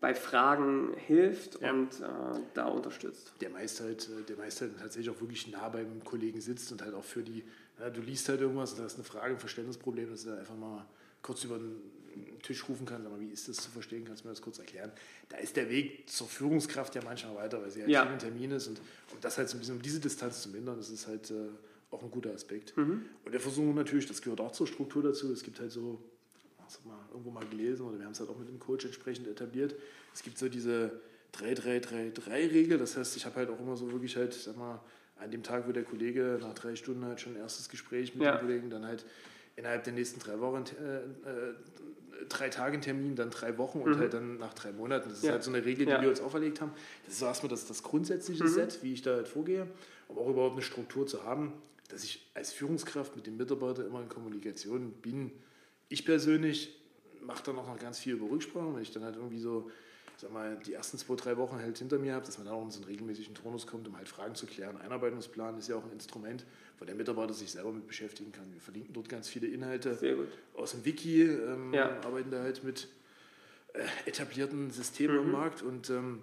[0.01, 1.71] bei Fragen hilft ja.
[1.71, 3.33] und äh, da unterstützt.
[3.41, 6.83] Der meist halt, äh, der meist halt tatsächlich auch wirklich nah beim Kollegen sitzt und
[6.83, 7.43] halt auch für die,
[7.79, 10.57] ja, du liest halt irgendwas und da ist eine Frage, ein Verständnisproblem, dass er einfach
[10.57, 10.87] mal
[11.23, 11.81] kurz über den
[12.43, 14.59] Tisch rufen kann, sag mal, wie ist das zu verstehen, kannst du mir das kurz
[14.59, 14.93] erklären?
[15.29, 18.07] Da ist der Weg zur Führungskraft ja manchmal weiter, weil sie halt ja.
[18.07, 18.79] viel Termin ist und
[19.13, 21.49] um das halt so ein bisschen, um diese Distanz zu mindern, das ist halt äh,
[21.91, 22.77] auch ein guter Aspekt.
[22.77, 23.07] Mhm.
[23.25, 26.01] Und wir versuchen natürlich, das gehört auch zur Struktur dazu, es gibt halt so
[26.65, 29.27] das mal irgendwo mal gelesen oder wir haben es halt auch mit dem Coach entsprechend
[29.27, 29.75] etabliert.
[30.15, 31.01] Es gibt so diese
[31.35, 34.81] 3-3-3-3-Regel, das heißt, ich habe halt auch immer so wirklich halt, sag mal,
[35.17, 38.25] an dem Tag, wo der Kollege nach drei Stunden halt schon ein erstes Gespräch mit
[38.25, 38.37] ja.
[38.37, 39.05] dem Kollegen, dann halt
[39.57, 41.55] innerhalb der nächsten drei Wochen, äh, äh,
[42.29, 43.99] drei Tage Termin, dann drei Wochen und mhm.
[43.99, 45.09] halt dann nach drei Monaten.
[45.09, 45.33] Das ist ja.
[45.33, 46.03] halt so eine Regel, die ja.
[46.03, 46.73] wir uns auferlegt haben.
[47.05, 48.49] Das ist so erstmal das, das grundsätzliche mhm.
[48.49, 49.67] Set, wie ich da halt vorgehe,
[50.09, 51.53] um auch überhaupt eine Struktur zu haben,
[51.89, 55.31] dass ich als Führungskraft mit dem Mitarbeiter immer in Kommunikation bin,
[55.89, 56.81] ich persönlich
[57.21, 59.71] mache dann auch noch ganz viel über Rücksprachen, wenn ich dann halt irgendwie so,
[60.25, 62.63] sag mal, die ersten zwei, drei Wochen halt hinter mir habe, dass man dann auch
[62.63, 64.79] in so einen regelmäßigen Turnus kommt, um halt Fragen zu klären.
[64.79, 66.47] Einarbeitungsplan ist ja auch ein Instrument,
[66.79, 68.51] wo der Mitarbeiter sich selber mit beschäftigen kann.
[68.53, 69.99] Wir verlinken dort ganz viele Inhalte
[70.55, 72.01] aus dem Wiki, ähm, ja.
[72.01, 72.89] arbeiten da halt mit
[73.75, 75.23] äh, etablierten Systemen mhm.
[75.25, 76.23] im Markt und ähm,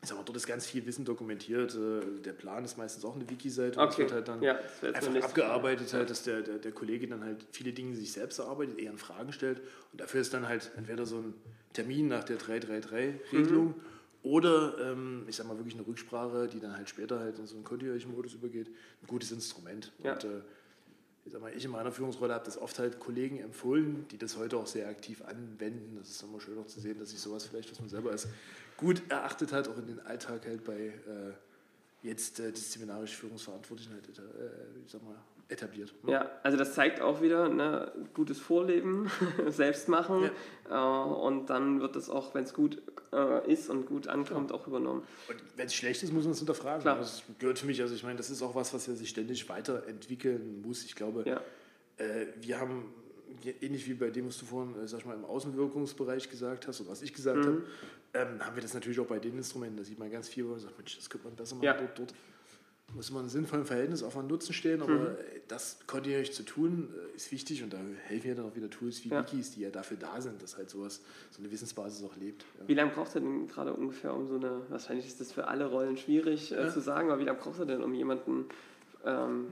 [0.00, 1.74] ich sag mal, dort ist ganz viel Wissen dokumentiert.
[1.74, 3.80] Äh, der Plan ist meistens auch eine Wiki-Seite.
[3.80, 4.02] Okay.
[4.02, 7.72] wird halt dann ja, einfach abgearbeitet, halt, dass der, der, der, Kollege dann halt viele
[7.72, 9.60] Dinge sich selbst erarbeitet, eher in Fragen stellt.
[9.92, 11.34] Und dafür ist dann halt entweder so ein
[11.72, 13.74] Termin nach der 333-Regelung mhm.
[14.22, 17.56] oder, ähm, ich sag mal, wirklich eine Rücksprache, die dann halt später halt in so
[17.56, 18.68] einen kontinuierlichen Modus übergeht.
[19.02, 19.92] Ein gutes Instrument.
[20.04, 20.12] Ja.
[20.12, 20.40] Und, äh,
[21.24, 24.36] ich, sag mal, ich in meiner Führungsrolle habe das oft halt Kollegen empfohlen, die das
[24.36, 25.96] heute auch sehr aktiv anwenden.
[25.98, 28.28] Das ist immer schön auch zu sehen, dass sich sowas vielleicht, was man selber als
[28.78, 31.32] gut erachtet hat, auch in den Alltag halt bei äh,
[32.02, 34.22] jetzt äh, disziplinarisch Führungsverantwortlichen halt, äh,
[34.86, 35.16] sag mal,
[35.48, 35.92] etabliert.
[36.04, 36.12] Ne?
[36.12, 39.10] Ja, also das zeigt auch wieder ne, gutes Vorleben,
[39.48, 40.30] selbst machen
[40.70, 41.04] ja.
[41.06, 42.80] äh, und dann wird das auch, wenn es gut
[43.12, 44.60] äh, ist und gut ankommt, Klar.
[44.60, 45.02] auch übernommen.
[45.28, 46.82] Und wenn es schlecht ist, muss man es hinterfragen.
[46.82, 46.98] Klar.
[46.98, 49.48] Das gehört für mich, also ich meine, das ist auch was, was ja sich ständig
[49.48, 50.84] weiterentwickeln muss.
[50.84, 51.40] Ich glaube, ja.
[51.96, 52.92] äh, wir haben
[53.60, 56.90] ähnlich wie bei dem, was du vorhin, äh, sag mal, im Außenwirkungsbereich gesagt hast oder
[56.90, 57.46] was ich gesagt mhm.
[57.46, 57.62] habe,
[58.14, 59.76] ähm, haben wir das natürlich auch bei den Instrumenten.
[59.76, 61.64] Da sieht man ganz viel, wo man sagt, Mensch, das könnte man besser machen.
[61.64, 61.74] Ja.
[61.74, 62.14] Dort, dort
[62.94, 65.16] muss man ein sinnvolles Verhältnis auf einen Nutzen stehen, aber mhm.
[65.48, 69.04] das kontinuierlich zu tun, äh, ist wichtig und da helfen ja dann auch wieder Tools
[69.04, 69.20] wie ja.
[69.20, 72.44] Wikis, die ja dafür da sind, dass halt sowas, so eine Wissensbasis auch lebt.
[72.58, 72.68] Ja.
[72.68, 75.66] Wie lange braucht ihr denn gerade ungefähr, um so eine, wahrscheinlich ist das für alle
[75.66, 76.70] Rollen schwierig äh, ja.
[76.70, 78.46] zu sagen, aber wie lange braucht ihr denn, um jemanden
[79.04, 79.48] ähm,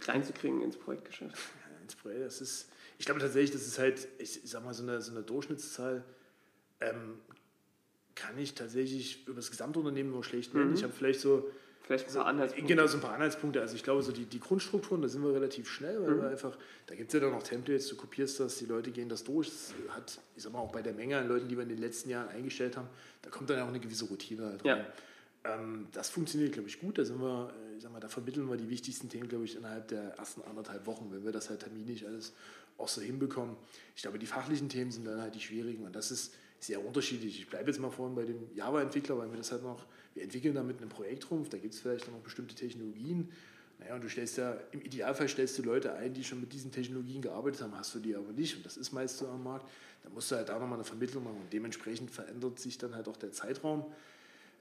[0.00, 1.36] reinzukriegen ins Projektgeschäft?
[1.82, 4.82] Ins Projekt, das ist, ich glaube tatsächlich, das ist halt, ich, ich sag mal, so
[4.82, 6.04] eine, so eine Durchschnittszahl,
[6.80, 7.18] ähm,
[8.18, 10.70] kann ich tatsächlich über das Gesamtunternehmen nur schlecht nennen.
[10.70, 10.74] Mhm.
[10.74, 11.50] Ich habe vielleicht so.
[11.82, 12.74] Vielleicht ein paar Anhaltspunkte.
[12.74, 13.62] Genau, so ein paar Anhaltspunkte.
[13.62, 16.20] Also ich glaube, so die, die Grundstrukturen, da sind wir relativ schnell, weil mhm.
[16.20, 19.08] wir einfach, da gibt es ja dann noch Templates, du kopierst das, die Leute gehen
[19.08, 19.48] das durch.
[19.48, 21.78] Das hat, ich sag mal, auch bei der Menge an Leuten, die wir in den
[21.78, 22.88] letzten Jahren eingestellt haben,
[23.22, 24.84] da kommt dann auch eine gewisse Routine halt rein.
[25.44, 25.54] Ja.
[25.54, 26.98] Ähm, das funktioniert, glaube ich, gut.
[26.98, 29.56] Da sind wir, äh, ich sag mal, da vermitteln wir die wichtigsten Themen, glaube ich,
[29.56, 32.34] innerhalb der ersten anderthalb Wochen, wenn wir das halt terminlich alles
[32.76, 33.56] auch so hinbekommen.
[33.96, 37.40] Ich glaube, die fachlichen Themen sind dann halt die schwierigen und das ist sehr unterschiedlich.
[37.40, 40.54] Ich bleibe jetzt mal vorhin bei dem Java-Entwickler, weil wir das halt noch, wir entwickeln
[40.54, 43.30] da mit einem Projektrumpf, da gibt es vielleicht noch bestimmte Technologien.
[43.78, 46.72] Naja, und du stellst ja, im Idealfall stellst du Leute ein, die schon mit diesen
[46.72, 49.68] Technologien gearbeitet haben, hast du die aber nicht und das ist meist so am Markt.
[50.02, 53.08] Da musst du halt da nochmal eine Vermittlung machen und dementsprechend verändert sich dann halt
[53.08, 53.84] auch der Zeitraum.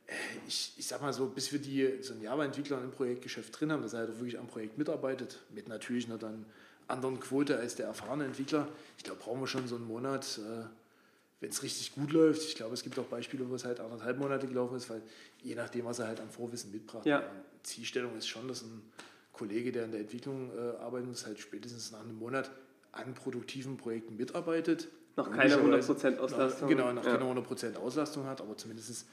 [0.06, 0.14] Äh,
[0.48, 3.82] ich, ich sag mal so, bis wir die, so einen Java-Entwickler im Projektgeschäft drin haben,
[3.82, 6.46] dass er halt auch wirklich am Projekt mitarbeitet, mit natürlich einer dann
[6.88, 8.68] anderen Quote als der erfahrene Entwickler.
[8.98, 10.40] Ich glaube, brauchen wir schon so einen Monat.
[10.40, 10.66] Äh,
[11.40, 14.18] wenn es richtig gut läuft, ich glaube, es gibt auch Beispiele, wo es halt anderthalb
[14.18, 15.02] Monate gelaufen ist, weil
[15.44, 17.06] je nachdem, was er halt an Vorwissen mitbracht.
[17.06, 17.24] Ja.
[17.64, 18.82] Zielstellung ist schon, dass ein
[19.34, 22.50] Kollege, der in der Entwicklung äh, arbeitet, muss, halt spätestens nach einem Monat
[22.92, 24.88] an produktiven Projekten mitarbeitet.
[25.16, 26.62] Noch keine 100% Auslastung.
[26.62, 27.18] Noch, genau, noch ja.
[27.18, 29.08] keine 100% Auslastung hat, aber zumindest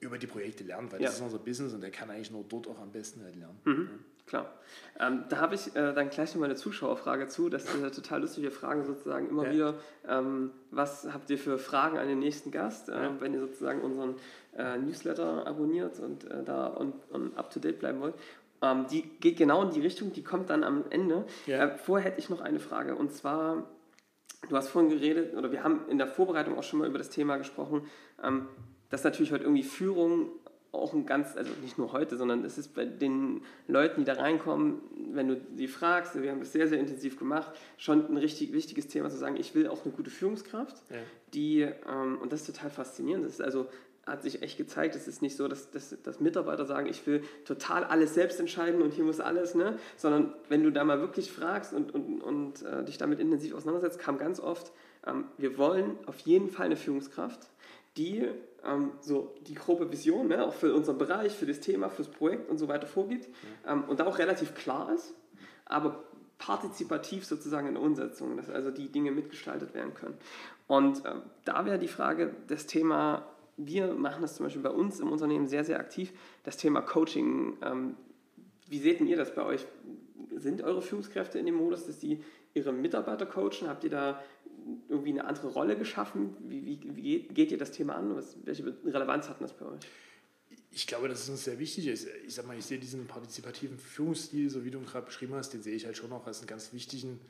[0.00, 1.06] über die Projekte lernt, weil ja.
[1.06, 3.58] das ist unser Business und der kann eigentlich nur dort auch am besten halt lernen.
[3.64, 3.88] Mhm.
[4.30, 4.46] Klar.
[5.00, 7.48] Ähm, da habe ich äh, dann gleich noch mal eine Zuschauerfrage zu.
[7.48, 9.52] Das sind ja total lustige Fragen sozusagen immer ja.
[9.52, 9.74] wieder.
[10.08, 13.20] Ähm, was habt ihr für Fragen an den nächsten Gast, äh, ja.
[13.20, 14.14] wenn ihr sozusagen unseren
[14.56, 18.14] äh, Newsletter abonniert und äh, da und, und up to date bleiben wollt?
[18.62, 21.24] Ähm, die geht genau in die Richtung, die kommt dann am Ende.
[21.46, 21.64] Ja.
[21.64, 23.64] Äh, vorher hätte ich noch eine Frage und zwar,
[24.48, 27.10] du hast vorhin geredet, oder wir haben in der Vorbereitung auch schon mal über das
[27.10, 27.84] Thema gesprochen,
[28.22, 28.46] ähm,
[28.90, 30.28] dass natürlich heute irgendwie Führung
[30.72, 34.14] auch ein ganz, also nicht nur heute, sondern es ist bei den Leuten, die da
[34.14, 34.80] reinkommen,
[35.12, 38.86] wenn du sie fragst, wir haben das sehr, sehr intensiv gemacht, schon ein richtig wichtiges
[38.86, 40.96] Thema zu sagen, ich will auch eine gute Führungskraft, ja.
[41.34, 43.66] die, ähm, und das ist total faszinierend, das ist also
[44.06, 47.22] hat sich echt gezeigt, es ist nicht so, dass, dass, dass, Mitarbeiter sagen, ich will
[47.44, 49.78] total alles selbst entscheiden und hier muss alles, ne?
[49.96, 53.98] sondern wenn du da mal wirklich fragst und, und, und äh, dich damit intensiv auseinandersetzt,
[53.98, 54.72] kam ganz oft,
[55.06, 57.49] ähm, wir wollen auf jeden Fall eine Führungskraft,
[57.96, 58.28] die
[58.64, 62.48] ähm, so die grobe Vision, ne, auch für unseren Bereich, für das Thema, fürs Projekt
[62.48, 63.28] und so weiter vorgibt
[63.66, 65.14] ähm, und da auch relativ klar ist,
[65.64, 66.04] aber
[66.38, 70.16] partizipativ sozusagen in der Umsetzung, dass also die Dinge mitgestaltet werden können.
[70.66, 73.26] Und ähm, da wäre die Frage, das Thema,
[73.56, 76.12] wir machen das zum Beispiel bei uns im Unternehmen sehr, sehr aktiv,
[76.44, 77.58] das Thema Coaching.
[77.62, 77.96] Ähm,
[78.68, 79.66] wie seht ihr das bei euch?
[80.36, 82.24] Sind eure Führungskräfte in dem Modus, dass sie
[82.54, 83.68] ihre Mitarbeiter coachen?
[83.68, 84.22] Habt ihr da
[84.88, 86.36] irgendwie eine andere Rolle geschaffen?
[86.40, 88.14] Wie, wie, wie geht ihr das Thema an?
[88.16, 89.80] Was, welche Relevanz hat das bei euch?
[90.72, 92.06] Ich glaube, dass es uns sehr wichtig ist.
[92.26, 95.50] Ich sag mal, ich sehe diesen partizipativen Führungsstil, so wie du ihn gerade beschrieben hast,
[95.50, 97.20] den sehe ich halt schon auch als einen ganz wichtigen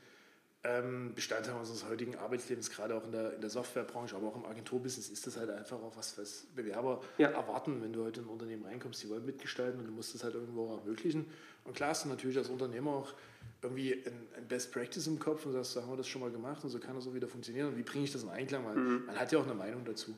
[0.63, 4.45] ähm, Bestandteil unseres heutigen Arbeitslebens, gerade auch in der, in der Softwarebranche, aber auch im
[4.45, 7.29] Agenturbusiness ist das halt einfach auch was, was Bewerber ja.
[7.29, 10.23] erwarten, wenn du heute in ein Unternehmen reinkommst, die wollen mitgestalten und du musst das
[10.23, 11.25] halt irgendwo auch ermöglichen.
[11.63, 13.13] Und klar hast du natürlich als Unternehmer auch
[13.61, 16.63] irgendwie ein, Best Practice im Kopf und sagst, so haben wir das schon mal gemacht
[16.63, 18.75] und so kann das auch wieder funktionieren und wie bringe ich das in Einklang, weil
[18.75, 19.05] mhm.
[19.05, 20.15] man hat ja auch eine Meinung dazu.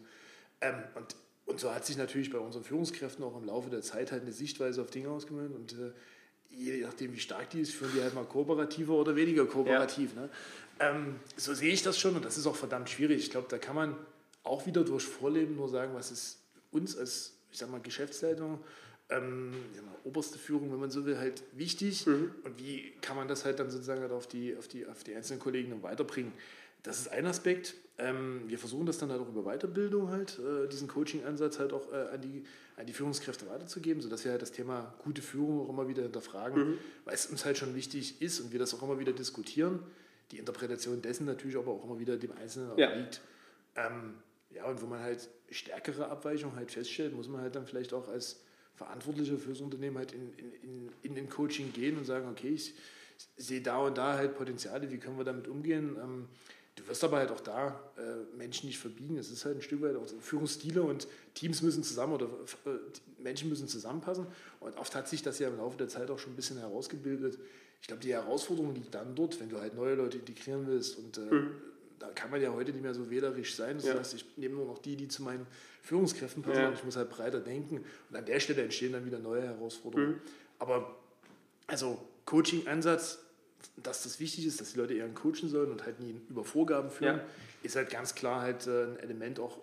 [0.62, 4.12] Ähm, und, und so hat sich natürlich bei unseren Führungskräften auch im Laufe der Zeit
[4.12, 5.92] halt eine Sichtweise auf Dinge ausgemögt und äh,
[6.50, 10.16] je nachdem, wie stark die ist, führen die halt mal kooperativer oder weniger kooperativ.
[10.16, 10.22] Ja.
[10.22, 10.30] Ne?
[10.80, 13.20] Ähm, so sehe ich das schon und das ist auch verdammt schwierig.
[13.20, 13.96] Ich glaube, da kann man
[14.44, 16.40] auch wieder durch Vorleben nur sagen, was ist
[16.72, 18.60] uns als, ich sag mal, Geschäftsleitung
[19.18, 19.52] ähm,
[20.04, 22.06] oberste Führung, wenn man so will, halt wichtig.
[22.06, 22.32] Mhm.
[22.44, 25.16] Und wie kann man das halt dann sozusagen halt auf, die, auf, die, auf die
[25.16, 26.34] einzelnen Kollegen weiterbringen?
[26.84, 27.76] Das ist ein Aspekt.
[27.98, 31.92] Ähm, wir versuchen das dann halt auch über Weiterbildung halt, äh, diesen Coaching-Ansatz halt auch
[31.94, 32.44] äh, an, die,
[32.76, 36.72] an die Führungskräfte weiterzugeben, sodass wir halt das Thema gute Führung auch immer wieder hinterfragen,
[36.72, 36.78] mhm.
[37.06, 39.80] weil es uns halt schon wichtig ist und wir das auch immer wieder diskutieren.
[40.32, 42.92] Die Interpretation dessen natürlich aber auch immer wieder dem Einzelnen ja.
[42.94, 43.22] liegt.
[43.76, 44.16] Ähm,
[44.50, 48.08] ja, und wo man halt stärkere Abweichungen halt feststellt, muss man halt dann vielleicht auch
[48.08, 48.42] als
[48.76, 50.34] Verantwortliche fürs Unternehmen halt in,
[50.64, 52.74] in, in den Coaching gehen und sagen, okay, ich,
[53.38, 55.98] sehe da und da halt Potenziale, wie können wir damit umgehen.
[56.02, 56.28] Ähm,
[56.76, 59.18] du wirst aber halt auch da äh, Menschen nicht verbiegen.
[59.18, 62.26] Es ist halt ein Stück weit auch Führungsstile und Teams müssen zusammen oder
[62.66, 64.28] äh, Menschen müssen zusammenpassen.
[64.60, 67.40] Und oft hat sich das ja im Laufe der Zeit auch schon ein bisschen herausgebildet.
[67.82, 71.18] Ich glaube, die Herausforderung liegt dann dort, wenn du halt neue Leute integrieren willst und
[71.18, 71.52] äh, mhm
[72.04, 73.78] da kann man ja heute nicht mehr so wählerisch sein.
[73.78, 73.98] Das ja.
[73.98, 75.48] heißt, ich nehme nur noch die, die zu meinen
[75.82, 76.62] Führungskräften passen.
[76.62, 76.72] Ja.
[76.72, 77.86] Ich muss halt breiter denken.
[78.10, 80.16] Und an der Stelle entstehen dann wieder neue Herausforderungen.
[80.16, 80.22] Mhm.
[80.60, 80.98] Aber
[81.68, 83.20] also Coaching-Ansatz,
[83.78, 86.90] dass das wichtig ist, dass die Leute eher coachen sollen und halt nie über Vorgaben
[86.90, 87.26] führen, ja.
[87.64, 89.60] ist halt ganz klar halt äh, ein Element auch,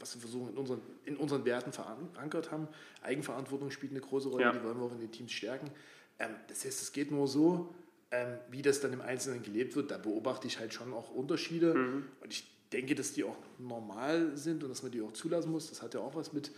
[0.00, 2.66] was wir versuchen in unseren, in unseren Werten verankert haben.
[3.02, 5.70] Eigenverantwortung spielt eine große Rolle, die wollen wir auch in den Teams stärken.
[6.18, 7.72] Ähm, das heißt, es geht nur so,
[8.10, 11.74] ähm, wie das dann im Einzelnen gelebt wird, da beobachte ich halt schon auch Unterschiede.
[11.74, 12.04] Mhm.
[12.20, 15.68] Und ich denke, dass die auch normal sind und dass man die auch zulassen muss.
[15.68, 16.50] Das hat ja auch was mit,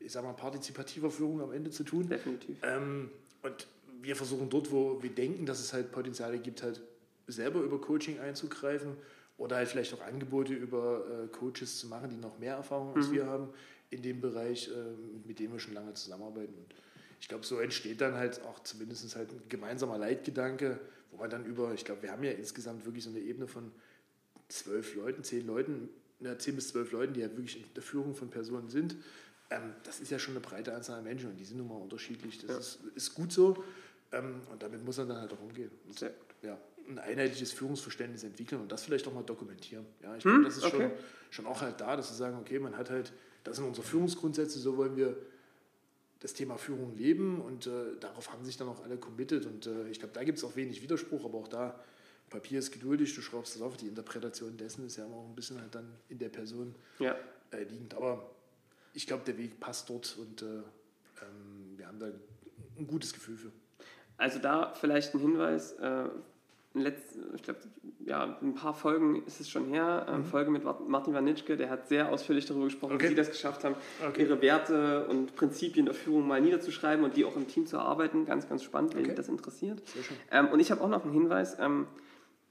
[0.00, 2.08] ich sag mal, partizipativer Führung am Ende zu tun.
[2.08, 2.56] Definitiv.
[2.62, 3.10] Ähm,
[3.42, 3.66] und
[4.02, 6.80] wir versuchen dort, wo wir denken, dass es halt Potenziale gibt, halt
[7.26, 8.96] selber über Coaching einzugreifen
[9.36, 13.08] oder halt vielleicht auch Angebote über äh, Coaches zu machen, die noch mehr Erfahrung als
[13.08, 13.12] mhm.
[13.12, 13.48] wir haben
[13.90, 16.54] in dem Bereich, äh, mit dem wir schon lange zusammenarbeiten.
[16.54, 16.74] Und
[17.20, 20.78] ich glaube, so entsteht dann halt auch zumindest halt ein gemeinsamer Leitgedanke,
[21.10, 23.72] wo man dann über, ich glaube, wir haben ja insgesamt wirklich so eine Ebene von
[24.48, 25.88] zwölf Leuten, zehn Leuten,
[26.20, 28.96] ja, zehn bis zwölf Leuten, die ja wirklich in der Führung von Personen sind.
[29.50, 31.76] Ähm, das ist ja schon eine breite Anzahl an Menschen und die sind nun mal
[31.76, 32.38] unterschiedlich.
[32.38, 32.58] Das ja.
[32.58, 33.64] ist, ist, gut so
[34.12, 35.70] ähm, und damit muss man dann halt auch umgehen.
[35.86, 39.84] Und, Sehr ja, ein einheitliches Führungsverständnis entwickeln und das vielleicht auch mal dokumentieren.
[40.02, 40.76] Ja, ich hm, glaube, das ist okay.
[40.76, 40.90] schon,
[41.30, 43.12] schon auch halt da, dass sie sagen, okay, man hat halt,
[43.44, 45.16] das sind unsere Führungsgrundsätze, so wollen wir
[46.20, 49.88] das Thema Führung leben und äh, darauf haben sich dann auch alle committed und äh,
[49.88, 51.78] ich glaube, da gibt es auch wenig Widerspruch, aber auch da,
[52.28, 55.34] Papier ist geduldig, du schraubst es auf, die Interpretation dessen ist ja immer auch ein
[55.34, 57.16] bisschen halt dann in der Person ja.
[57.52, 58.30] äh, liegend, aber
[58.92, 63.36] ich glaube, der Weg passt dort und äh, ähm, wir haben da ein gutes Gefühl
[63.36, 63.52] für.
[64.16, 66.08] Also da vielleicht ein Hinweis, äh,
[66.74, 67.60] letzt, ich glaube,
[68.04, 70.24] ja, ein paar Folgen ist es schon her, ähm, mhm.
[70.24, 73.04] Folge mit Martin Wanitschke, der hat sehr ausführlich darüber gesprochen, okay.
[73.04, 73.74] wie sie das geschafft haben,
[74.06, 74.22] okay.
[74.22, 78.26] ihre Werte und Prinzipien der Führung mal niederzuschreiben und die auch im Team zu erarbeiten.
[78.26, 79.14] Ganz, ganz spannend, wenn okay.
[79.14, 79.82] das interessiert.
[80.30, 81.56] Ähm, und ich habe auch noch einen Hinweis.
[81.58, 81.86] Ähm,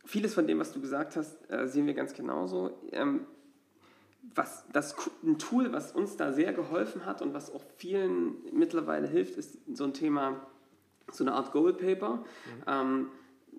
[0.05, 2.71] vieles von dem, was du gesagt hast, äh, sehen wir ganz genauso.
[2.91, 3.21] Ähm,
[4.35, 9.07] was das ein Tool, was uns da sehr geholfen hat und was auch vielen mittlerweile
[9.07, 10.45] hilft, ist so ein Thema,
[11.11, 12.23] so eine Art Goal Paper.
[12.65, 13.09] Mhm.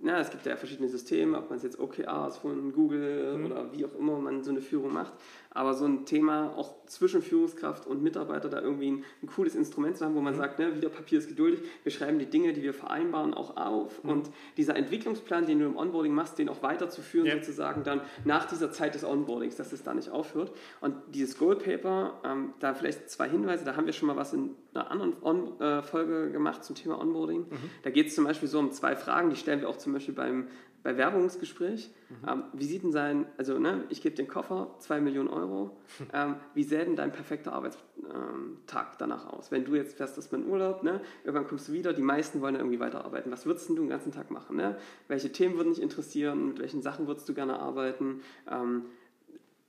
[0.00, 3.46] Na, es gibt ja verschiedene Systeme, ob man es jetzt OKRs von Google mhm.
[3.46, 5.12] oder wie auch immer man so eine Führung macht.
[5.50, 9.96] Aber so ein Thema auch zwischen Führungskraft und Mitarbeiter da irgendwie ein, ein cooles Instrument
[9.96, 10.38] zu haben, wo man mhm.
[10.38, 14.02] sagt, ne, wieder Papier ist geduldig, wir schreiben die Dinge, die wir vereinbaren, auch auf.
[14.04, 14.10] Mhm.
[14.10, 17.36] Und dieser Entwicklungsplan, den du im Onboarding machst, den auch weiterzuführen, ja.
[17.36, 20.52] sozusagen dann nach dieser Zeit des Onboardings, dass es da nicht aufhört.
[20.80, 24.54] Und dieses Goalpaper, ähm, da vielleicht zwei Hinweise, da haben wir schon mal was in
[24.74, 27.40] einer anderen On äh, Folge gemacht zum Thema Onboarding.
[27.40, 27.70] Mhm.
[27.82, 30.14] Da geht es zum Beispiel so um zwei Fragen, die stellen wir auch zum Beispiel
[30.14, 30.48] beim
[30.82, 31.90] Bewerbungsgespräch.
[32.08, 32.28] Mhm.
[32.28, 35.76] Ähm, wie sieht denn sein, also ne, ich gebe den Koffer, zwei Millionen Euro.
[36.12, 38.58] Ähm, wie sähe denn dein perfekter Arbeitstag ähm,
[38.98, 39.50] danach aus?
[39.50, 42.54] Wenn du jetzt fährst, das mit Urlaub, ne, irgendwann kommst du wieder, die meisten wollen
[42.54, 43.30] irgendwie weiterarbeiten.
[43.30, 44.56] Was würdest du den ganzen Tag machen?
[44.56, 44.78] Ne?
[45.08, 46.48] Welche Themen würden dich interessieren?
[46.48, 48.22] Mit welchen Sachen würdest du gerne arbeiten?
[48.50, 48.86] Ähm,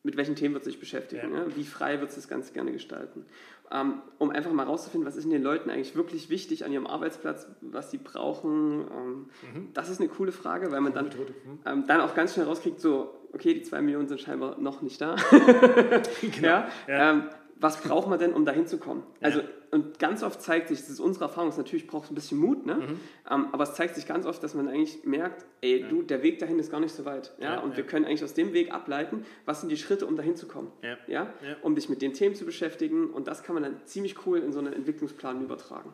[0.03, 1.33] mit welchen Themen wird sich beschäftigen?
[1.33, 1.45] Ja.
[1.45, 1.55] Ne?
[1.55, 3.25] Wie frei wird es das Ganze gerne gestalten?
[3.71, 7.47] Ähm, um einfach mal rauszufinden, was ist den Leuten eigentlich wirklich wichtig an ihrem Arbeitsplatz,
[7.61, 8.81] was sie brauchen.
[8.81, 9.67] Ähm, mhm.
[9.73, 11.59] Das ist eine coole Frage, weil man dann, mhm.
[11.65, 14.99] ähm, dann auch ganz schnell rauskriegt, so, okay, die zwei Millionen sind scheinbar noch nicht
[14.99, 15.15] da.
[16.21, 16.47] genau.
[16.47, 16.67] ja?
[16.87, 17.29] ja.
[17.59, 19.03] Was braucht man denn, um dahin zu kommen?
[19.21, 22.37] Also, und ganz oft zeigt sich, das ist unsere Erfahrung, natürlich braucht es ein bisschen
[22.37, 22.75] Mut, ne?
[22.75, 22.99] Mhm.
[23.29, 25.87] Ähm, aber es zeigt sich ganz oft, dass man eigentlich merkt, ey, ja.
[25.87, 27.33] du, der Weg dahin ist gar nicht so weit.
[27.39, 27.55] Ja?
[27.55, 27.77] ja und ja.
[27.77, 30.71] wir können eigentlich aus dem Weg ableiten, was sind die Schritte, um dahin zu kommen.
[30.81, 30.97] Ja.
[31.07, 31.33] Ja?
[31.61, 33.09] Um dich mit den Themen zu beschäftigen.
[33.09, 35.93] Und das kann man dann ziemlich cool in so einen Entwicklungsplan übertragen.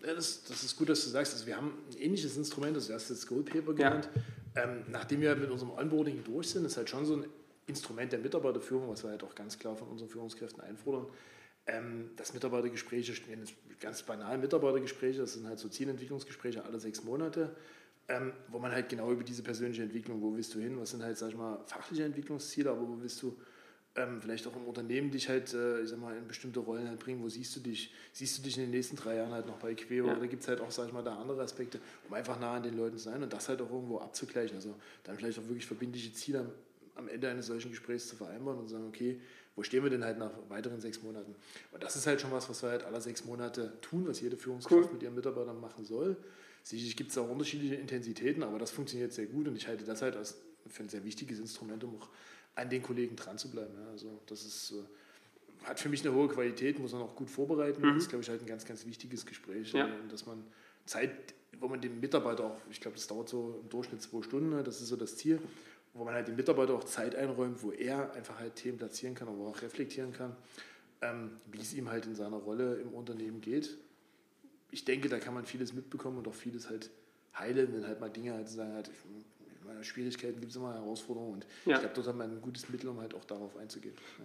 [0.00, 1.32] Das, das, ist gut, dass du sagst.
[1.32, 4.08] Also wir haben ein ähnliches Instrument, das du hast jetzt Goldpaper genannt.
[4.56, 7.24] Ähm, nachdem wir mit unserem Onboarding durch sind, ist halt schon so ein
[7.66, 11.06] Instrument der Mitarbeiterführung, was wir halt auch ganz klar von unseren Führungskräften einfordern,
[11.66, 13.14] ähm, dass Mitarbeitergespräche,
[13.80, 17.56] ganz banal Mitarbeitergespräche, das sind halt so Zielentwicklungsgespräche alle sechs Monate,
[18.08, 21.02] ähm, wo man halt genau über diese persönliche Entwicklung, wo willst du hin, was sind
[21.02, 23.36] halt, sag ich mal, fachliche Entwicklungsziele, aber wo willst du
[23.96, 26.98] ähm, vielleicht auch im Unternehmen dich halt, äh, ich sag mal, in bestimmte Rollen halt
[26.98, 29.58] bringen, wo siehst du dich, siehst du dich in den nächsten drei Jahren halt noch
[29.58, 30.16] bei Queo ja.
[30.16, 32.62] oder gibt es halt auch, sag ich mal, da andere Aspekte, um einfach nah an
[32.62, 34.74] den Leuten zu sein und das halt auch irgendwo abzugleichen, also
[35.04, 36.52] dann vielleicht auch wirklich verbindliche Ziele
[36.96, 39.20] am Ende eines solchen Gesprächs zu vereinbaren und sagen, okay,
[39.56, 41.34] wo stehen wir denn halt nach weiteren sechs Monaten?
[41.72, 44.36] Und das ist halt schon was, was wir halt alle sechs Monate tun, was jede
[44.36, 44.92] Führungskraft cool.
[44.92, 46.16] mit ihren Mitarbeitern machen soll.
[46.62, 50.02] Sicherlich gibt es auch unterschiedliche Intensitäten, aber das funktioniert sehr gut und ich halte das
[50.02, 50.36] halt als
[50.66, 52.08] für ein sehr wichtiges Instrument, um auch
[52.54, 53.74] an den Kollegen dran zu bleiben.
[53.78, 57.30] Ja, also das ist, äh, hat für mich eine hohe Qualität, muss man auch gut
[57.30, 57.82] vorbereiten.
[57.82, 57.94] Mhm.
[57.94, 59.88] Das ist, glaube ich, halt ein ganz, ganz wichtiges Gespräch, ja.
[60.08, 60.42] dass man
[60.86, 64.50] Zeit, wo man den Mitarbeiter auch, ich glaube, das dauert so im Durchschnitt zwei Stunden,
[64.50, 65.40] ne, das ist so das Ziel,
[65.94, 69.28] wo man halt dem Mitarbeiter auch Zeit einräumt, wo er einfach halt Themen platzieren kann,
[69.28, 70.36] aber auch reflektieren kann,
[71.00, 73.78] ähm, wie es ihm halt in seiner Rolle im Unternehmen geht.
[74.70, 76.90] Ich denke, da kann man vieles mitbekommen und auch vieles halt
[77.38, 78.90] heilen, wenn halt mal Dinge halt sagen, halt,
[79.82, 81.74] Schwierigkeiten gibt es immer Herausforderungen und ja.
[81.74, 83.94] ich glaube, dort hat man ein gutes Mittel, um halt auch darauf einzugehen.
[84.18, 84.24] Ja.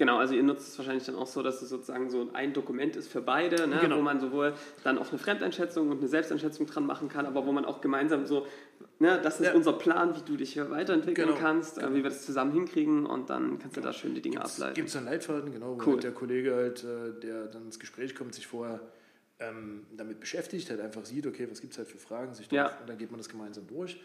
[0.00, 2.96] Genau, also ihr nutzt es wahrscheinlich dann auch so, dass es sozusagen so ein Dokument
[2.96, 3.98] ist für beide, ne, genau.
[3.98, 7.52] wo man sowohl dann auch eine Fremdeinschätzung und eine Selbsteinschätzung dran machen kann, aber wo
[7.52, 8.46] man auch gemeinsam so,
[8.98, 9.54] ne, das ist ja.
[9.54, 11.40] unser Plan, wie du dich hier weiterentwickeln genau.
[11.40, 11.90] kannst, genau.
[11.90, 14.74] wie wir das zusammen hinkriegen und dann kannst du da schön die Dinge gibt's, ableiten.
[14.74, 15.94] Gibt es einen Leitfaden, genau, wo cool.
[15.94, 18.80] halt der Kollege halt, äh, der dann ins Gespräch kommt, sich vorher
[19.38, 22.78] ähm, damit beschäftigt, halt einfach sieht, okay, was gibt es halt für Fragen, sich ja.
[22.80, 24.00] und dann geht man das gemeinsam durch.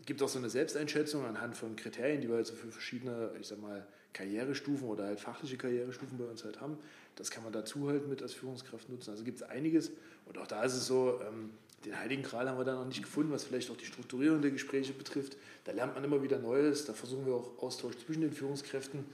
[0.00, 3.48] Es gibt auch so eine Selbsteinschätzung anhand von Kriterien, die wir also für verschiedene, ich
[3.48, 6.78] sag mal, Karrierestufen oder halt fachliche Karrierestufen bei uns halt haben.
[7.16, 9.10] Das kann man dazu halt mit als Führungskraft nutzen.
[9.10, 9.92] Also gibt es einiges.
[10.26, 11.50] Und auch da ist es so, ähm,
[11.84, 14.50] den Heiligen Gral haben wir da noch nicht gefunden, was vielleicht auch die Strukturierung der
[14.50, 15.36] Gespräche betrifft.
[15.64, 16.84] Da lernt man immer wieder Neues.
[16.84, 19.04] Da versuchen wir auch Austausch zwischen den Führungskräften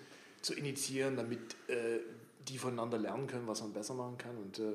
[0.43, 2.01] zu initiieren, damit äh,
[2.49, 4.37] die voneinander lernen können, was man besser machen kann.
[4.37, 4.73] Und äh,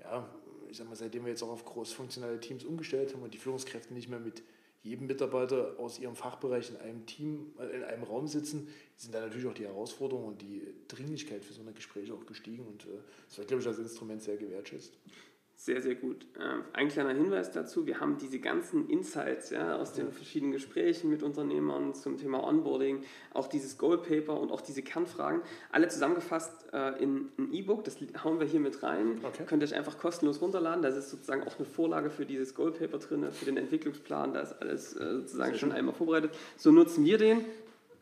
[0.00, 0.28] ja,
[0.70, 3.92] ich sag mal, seitdem wir jetzt auch auf großfunktionale Teams umgestellt haben und die Führungskräfte
[3.92, 4.42] nicht mehr mit
[4.82, 9.20] jedem Mitarbeiter aus ihrem Fachbereich in einem Team, äh, in einem Raum sitzen, sind da
[9.20, 12.98] natürlich auch die Herausforderungen und die Dringlichkeit für so eine Gespräche auch gestiegen und äh,
[13.28, 14.92] das wird, glaube ich, als Instrument sehr gewertschätzt.
[15.60, 16.24] Sehr, sehr gut.
[16.40, 21.10] Ähm, ein kleiner Hinweis dazu, wir haben diese ganzen Insights ja, aus den verschiedenen Gesprächen
[21.10, 23.02] mit Unternehmern zum Thema Onboarding,
[23.34, 25.40] auch dieses Goalpaper und auch diese Kernfragen,
[25.72, 29.18] alle zusammengefasst äh, in ein E-Book, das hauen wir hier mit rein.
[29.24, 29.42] Okay.
[29.48, 32.98] Könnt ihr euch einfach kostenlos runterladen, da ist sozusagen auch eine Vorlage für dieses Goalpaper
[32.98, 36.30] drin, für den Entwicklungsplan, da ist alles äh, sozusagen schon einmal vorbereitet.
[36.56, 37.44] So nutzen wir den,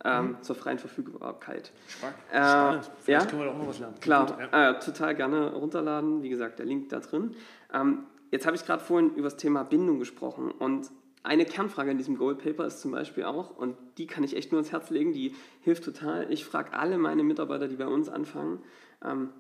[0.07, 0.43] ähm, mhm.
[0.43, 1.73] zur freien Verfügbarkeit.
[1.89, 2.17] Spannend.
[2.31, 2.91] Äh, Spannend.
[3.03, 3.31] Vielleicht ja?
[3.31, 4.01] können wir da auch noch was lernen.
[4.01, 4.71] Klar, Gut, ja.
[4.71, 6.23] äh, total gerne runterladen.
[6.23, 7.35] Wie gesagt, der Link da drin.
[7.73, 10.91] Ähm, jetzt habe ich gerade vorhin über das Thema Bindung gesprochen und
[11.23, 14.61] eine Kernfrage in diesem Goldpaper ist zum Beispiel auch, und die kann ich echt nur
[14.61, 16.33] ins Herz legen, die hilft total.
[16.33, 18.61] Ich frage alle meine Mitarbeiter, die bei uns anfangen,
[19.05, 19.31] ähm,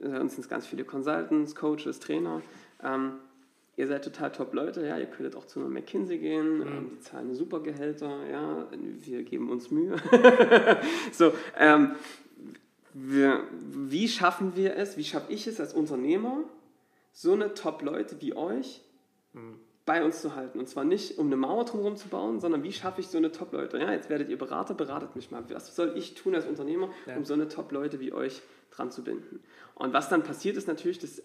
[0.00, 2.40] bei uns sind es ganz viele Consultants, Coaches, Trainer,
[2.82, 3.18] ähm,
[3.76, 7.00] ihr seid total top Leute, ja, ihr könntet auch zu einer McKinsey gehen, ähm, die
[7.00, 9.96] zahlen super Gehälter, ja, wir geben uns Mühe.
[11.12, 11.94] so, ähm,
[12.92, 16.44] wir, wie schaffen wir es, wie schaffe ich es als Unternehmer,
[17.12, 18.82] so eine top Leute wie euch
[19.32, 19.56] mhm.
[19.84, 20.58] bei uns zu halten.
[20.58, 23.32] Und zwar nicht, um eine Mauer drumherum zu bauen, sondern wie schaffe ich so eine
[23.32, 23.78] Top-Leute?
[23.78, 25.44] Ja, jetzt werdet ihr Berater, beratet mich mal.
[25.50, 27.16] Was soll ich tun als Unternehmer, ja.
[27.16, 28.42] um so eine Top-Leute wie euch
[28.74, 29.40] dran zu binden?
[29.74, 31.22] Und was dann passiert ist natürlich, dass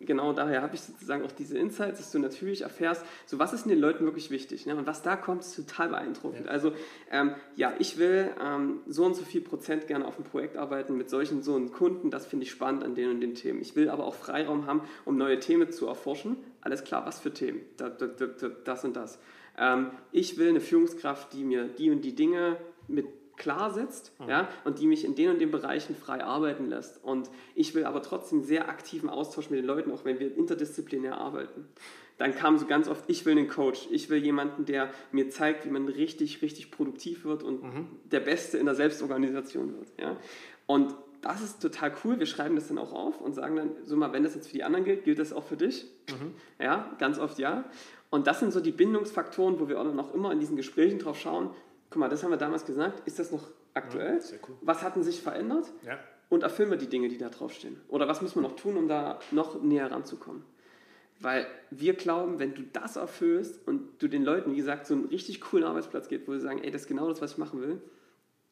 [0.00, 3.66] genau daher habe ich sozusagen auch diese Insights, dass du natürlich erfährst, so was ist
[3.66, 4.66] den Leuten wirklich wichtig.
[4.66, 4.74] Ne?
[4.74, 6.46] Und was da kommt, ist total beeindruckend.
[6.46, 6.50] Ja.
[6.50, 6.72] Also
[7.10, 10.96] ähm, ja, ich will ähm, so und so viel Prozent gerne auf dem Projekt arbeiten
[10.96, 13.60] mit solchen so einen Kunden, das finde ich spannend an den und den Themen.
[13.60, 16.36] Ich will aber auch Freiraum haben, um neue Themen zu erforschen.
[16.60, 17.60] Alles klar, was für Themen?
[17.76, 19.18] Das und das.
[19.58, 22.56] Ähm, ich will eine Führungskraft, die mir die und die Dinge
[22.88, 23.06] mit
[23.40, 24.28] klar setzt mhm.
[24.28, 27.02] ja, und die mich in den und den Bereichen frei arbeiten lässt.
[27.02, 31.16] Und ich will aber trotzdem sehr aktiven Austausch mit den Leuten, auch wenn wir interdisziplinär
[31.16, 31.66] arbeiten.
[32.18, 35.64] Dann kam so ganz oft, ich will einen Coach, ich will jemanden, der mir zeigt,
[35.64, 37.86] wie man richtig, richtig produktiv wird und mhm.
[38.04, 39.88] der Beste in der Selbstorganisation wird.
[39.98, 40.18] Ja.
[40.66, 42.18] Und das ist total cool.
[42.18, 44.54] Wir schreiben das dann auch auf und sagen dann, so mal, wenn das jetzt für
[44.54, 45.86] die anderen gilt, gilt das auch für dich?
[46.10, 46.34] Mhm.
[46.62, 47.64] Ja, ganz oft ja.
[48.10, 51.18] Und das sind so die Bindungsfaktoren, wo wir auch noch immer in diesen Gesprächen drauf
[51.18, 51.50] schauen,
[51.90, 54.18] guck mal, das haben wir damals gesagt, ist das noch aktuell?
[54.18, 54.56] Ja, cool.
[54.62, 55.66] Was hat denn sich verändert?
[55.84, 55.98] Ja.
[56.28, 57.80] Und erfüllen wir die Dinge, die da draufstehen?
[57.88, 60.44] Oder was müssen wir noch tun, um da noch näher ranzukommen?
[61.18, 65.06] Weil wir glauben, wenn du das erfüllst und du den Leuten, wie gesagt, so einen
[65.06, 67.60] richtig coolen Arbeitsplatz gibst, wo sie sagen, ey, das ist genau das, was ich machen
[67.60, 67.82] will,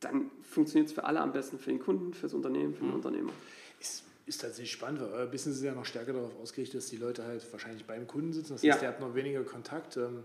[0.00, 2.90] dann funktioniert es für alle am besten, für den Kunden, für das Unternehmen, für den
[2.90, 2.96] mhm.
[2.96, 3.32] Unternehmer.
[3.80, 6.98] Ist, ist tatsächlich spannend, weil euer Business ist ja noch stärker darauf ausgerichtet, dass die
[6.98, 8.52] Leute halt wahrscheinlich beim Kunden sitzen.
[8.52, 8.88] Das heißt, ja.
[8.88, 9.96] ihr habt noch weniger Kontakt.
[9.96, 10.24] Ähm,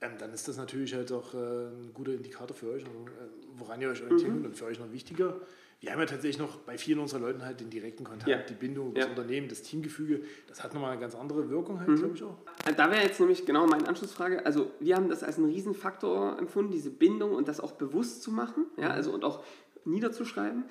[0.00, 3.28] ähm, dann ist das natürlich halt auch äh, ein guter Indikator für euch, also, äh,
[3.54, 4.46] woran ihr euch orientieren mhm.
[4.46, 5.40] und für euch noch wichtiger.
[5.80, 8.38] Wir haben ja tatsächlich noch bei vielen unserer Leuten halt den direkten Kontakt, ja.
[8.38, 9.10] die Bindung, das ja.
[9.10, 10.22] Unternehmen, das Teamgefüge.
[10.48, 11.96] Das hat nochmal eine ganz andere Wirkung halt, mhm.
[11.96, 12.38] glaube ich auch.
[12.66, 14.44] Äh, da wäre jetzt nämlich genau meine Anschlussfrage.
[14.44, 18.30] Also wir haben das als einen Riesenfaktor empfunden, diese Bindung und das auch bewusst zu
[18.30, 18.90] machen, ja, mhm.
[18.92, 19.44] also und auch
[19.84, 20.64] niederzuschreiben.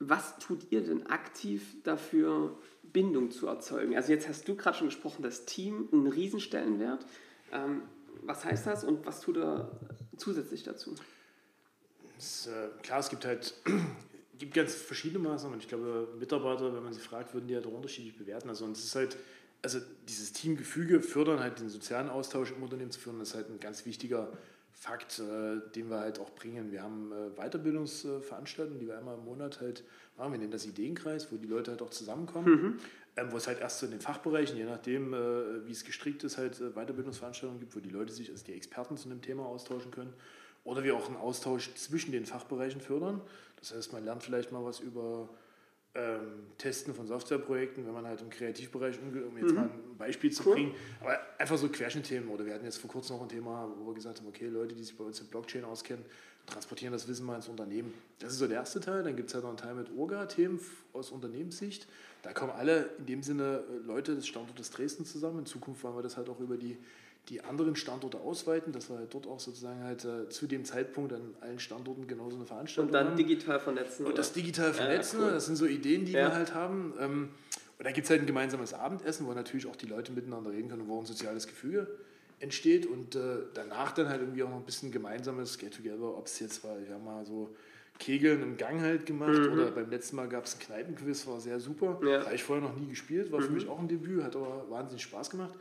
[0.00, 3.96] Was tut ihr denn aktiv dafür, Bindung zu erzeugen?
[3.96, 7.04] Also jetzt hast du gerade schon gesprochen, das Team einen Riesenstellenwert.
[7.52, 7.82] Ähm,
[8.22, 9.70] was heißt das und was tut er
[10.16, 10.94] zusätzlich dazu?
[12.18, 13.54] Es, äh, klar, es gibt halt
[14.38, 15.58] gibt ganz verschiedene Maßnahmen.
[15.58, 18.48] Ich glaube, Mitarbeiter, wenn man sie fragt, würden die halt auch unterschiedlich bewerten.
[18.48, 19.16] Also es ist halt,
[19.62, 23.50] also dieses Teamgefüge fördern, halt den sozialen Austausch im Unternehmen zu führen, das ist halt
[23.50, 24.32] ein ganz wichtiger
[24.72, 26.70] Fakt, äh, den wir halt auch bringen.
[26.70, 29.82] Wir haben äh, Weiterbildungsveranstaltungen, die wir einmal im Monat halt
[30.16, 30.32] machen.
[30.32, 32.50] Wir nennen das Ideenkreis, wo die Leute halt auch zusammenkommen.
[32.50, 32.78] Mhm
[33.30, 36.38] wo es halt erst so in den Fachbereichen, je nachdem, äh, wie es gestrickt ist,
[36.38, 39.90] halt äh, Weiterbildungsveranstaltungen gibt, wo die Leute sich, also die Experten zu einem Thema austauschen
[39.90, 40.12] können.
[40.64, 43.20] Oder wir auch einen Austausch zwischen den Fachbereichen fördern.
[43.56, 45.28] Das heißt, man lernt vielleicht mal was über
[45.94, 49.54] ähm, Testen von Softwareprojekten, wenn man halt im Kreativbereich umgeht, um jetzt mhm.
[49.54, 50.54] mal ein Beispiel zu cool.
[50.54, 50.74] bringen.
[51.00, 52.28] Aber einfach so Querschnittthemen.
[52.28, 54.74] Oder wir hatten jetzt vor kurzem noch ein Thema, wo wir gesagt haben, okay, Leute,
[54.74, 56.04] die sich bei uns in Blockchain auskennen,
[56.48, 57.92] transportieren das Wissen mal ins Unternehmen.
[58.18, 59.02] Das ist so der erste Teil.
[59.02, 60.60] Dann gibt es halt noch einen Teil mit Orga-Themen
[60.92, 61.86] aus Unternehmenssicht.
[62.22, 65.40] Da kommen alle in dem Sinne äh, Leute des Standortes Dresden zusammen.
[65.40, 66.76] In Zukunft wollen wir das halt auch über die,
[67.28, 71.12] die anderen Standorte ausweiten, dass wir halt dort auch sozusagen halt äh, zu dem Zeitpunkt
[71.12, 73.00] an allen Standorten genauso eine Veranstaltung haben.
[73.00, 73.28] Und dann haben.
[73.28, 74.06] digital vernetzen.
[74.06, 75.32] Und das digital vernetzen, ja, cool.
[75.32, 76.28] das sind so Ideen, die ja.
[76.28, 76.94] wir halt haben.
[76.98, 77.28] Ähm,
[77.78, 80.68] und da gibt es halt ein gemeinsames Abendessen, wo natürlich auch die Leute miteinander reden
[80.68, 81.86] können, wo ein soziales Gefüge
[82.40, 86.38] entsteht und äh, danach dann halt irgendwie auch noch ein bisschen gemeinsames Get-Together, ob es
[86.38, 87.54] jetzt war, ja mal so
[87.98, 89.52] Kegeln im Gang halt gemacht mhm.
[89.52, 92.00] oder beim letzten Mal gab es ein Kneipenquiz, war sehr super.
[92.04, 92.24] Ja.
[92.24, 93.44] Habe ich vorher noch nie gespielt, war mhm.
[93.44, 95.54] für mich auch ein Debüt, hat aber wahnsinnig Spaß gemacht.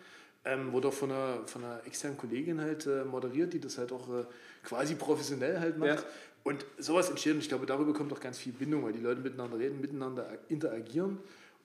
[0.45, 3.91] Ähm, wurde auch von einer, von einer externen Kollegin halt äh, moderiert, die das halt
[3.91, 4.23] auch äh,
[4.63, 5.99] quasi professionell halt macht.
[5.99, 6.05] Ja.
[6.43, 9.19] Und sowas entsteht und ich glaube, darüber kommt auch ganz viel Bindung, weil die Leute
[9.19, 11.17] miteinander reden, miteinander interagieren.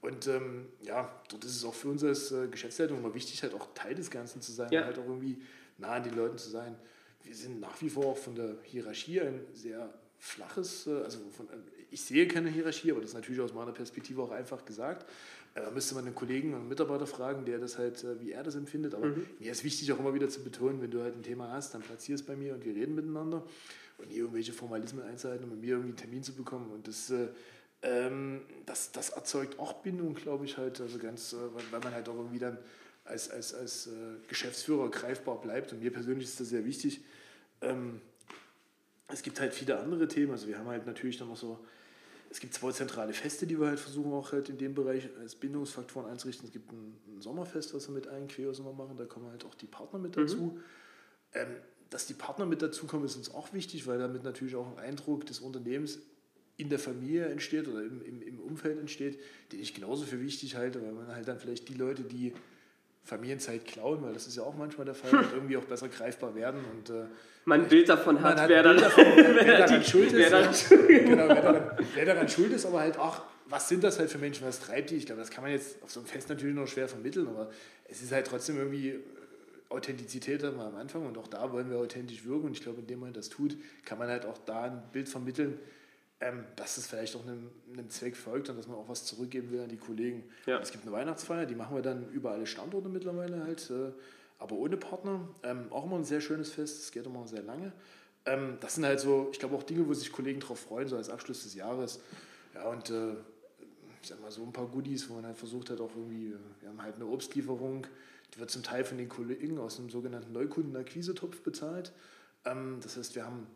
[0.02, 3.54] Und ähm, ja, dort ist es auch für uns als äh, Geschäftsleitung immer wichtig, halt
[3.54, 4.84] auch Teil des Ganzen zu sein, ja.
[4.84, 5.40] halt auch irgendwie
[5.78, 6.74] nah an den Leuten zu sein.
[7.22, 11.46] Wir sind nach wie vor auch von der Hierarchie ein sehr flaches, äh, also von,
[11.48, 11.52] äh,
[11.92, 15.08] ich sehe keine Hierarchie, aber das ist natürlich aus meiner Perspektive auch einfach gesagt.
[15.54, 18.56] Äh, da müsste man einen Kollegen und Mitarbeiter fragen, der das halt, wie er das
[18.56, 18.96] empfindet.
[18.96, 19.24] Aber mhm.
[19.38, 21.82] mir ist wichtig auch immer wieder zu betonen, wenn du halt ein Thema hast, dann
[21.82, 23.44] platzier es bei mir und wir reden miteinander.
[23.98, 26.72] Und nie irgendwelche Formalismen einzuhalten, um mit mir irgendwie einen Termin zu bekommen.
[26.72, 27.12] Und das,
[27.82, 31.34] ähm, das, das erzeugt auch Bindung, glaube ich, halt, also ganz,
[31.70, 32.58] weil man halt auch irgendwie dann
[33.04, 33.88] als, als, als
[34.28, 35.72] Geschäftsführer greifbar bleibt.
[35.72, 37.02] Und mir persönlich ist das sehr wichtig.
[37.60, 38.00] Ähm,
[39.08, 40.32] es gibt halt viele andere Themen.
[40.32, 41.58] Also wir haben halt natürlich dann noch so,
[42.30, 45.34] es gibt zwei zentrale Feste, die wir halt versuchen auch halt in dem Bereich als
[45.34, 46.46] Bindungsfaktoren einzurichten.
[46.46, 48.96] Es gibt ein, ein Sommerfest, was wir mit allen Queers immer machen.
[48.96, 50.36] Da kommen halt auch die Partner mit dazu.
[50.36, 50.60] Mhm.
[51.34, 51.48] Ähm,
[51.90, 55.26] dass die Partner mit dazukommen, ist uns auch wichtig, weil damit natürlich auch ein Eindruck
[55.26, 55.98] des Unternehmens
[56.62, 59.18] in der Familie entsteht oder im, im, im Umfeld entsteht,
[59.52, 62.32] den ich genauso für wichtig halte, weil man halt dann vielleicht die Leute, die
[63.04, 65.18] Familienzeit klauen, weil das ist ja auch manchmal der Fall, hm.
[65.26, 66.60] und irgendwie auch besser greifbar werden.
[66.72, 67.04] Und, äh,
[67.44, 70.70] man ein Bild davon hat, hat wer, dann, davon, wer, wer daran schuld ist.
[70.88, 74.18] Genau, wer, daran, wer daran schuld ist, aber halt auch, was sind das halt für
[74.18, 74.96] Menschen, was treibt die?
[74.96, 77.50] Ich glaube, das kann man jetzt auf so einem Fest natürlich noch schwer vermitteln, aber
[77.88, 79.00] es ist halt trotzdem irgendwie
[79.72, 82.80] Authentizität haben wir am Anfang und auch da wollen wir authentisch wirken und ich glaube,
[82.80, 85.58] indem man das tut, kann man halt auch da ein Bild vermitteln,
[86.22, 89.50] ähm, dass es vielleicht auch einem, einem, Zweck folgt und dass man auch was zurückgeben
[89.50, 90.22] will an die Kollegen.
[90.46, 90.60] Ja.
[90.60, 93.90] Es gibt eine Weihnachtsfeier, die machen wir dann über alle Standorte mittlerweile halt, äh,
[94.38, 95.28] aber ohne Partner.
[95.42, 97.72] Ähm, auch immer ein sehr schönes Fest, es geht immer sehr lange.
[98.24, 100.96] Ähm, das sind halt so, ich glaube auch Dinge, wo sich Kollegen drauf freuen, so
[100.96, 102.00] als Abschluss des Jahres.
[102.54, 103.14] Ja, und äh,
[104.00, 106.36] ich sag mal so ein paar Goodies, wo man halt versucht hat, auch irgendwie, äh,
[106.60, 107.86] wir haben halt eine Obstlieferung,
[108.32, 111.92] die wird zum Teil von den Kollegen aus einem sogenannten Neukundenakquisetopf bezahlt.
[112.44, 113.48] Ähm, das heißt, wir haben,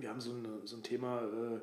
[0.00, 1.60] wir haben so, eine, so ein Thema, äh,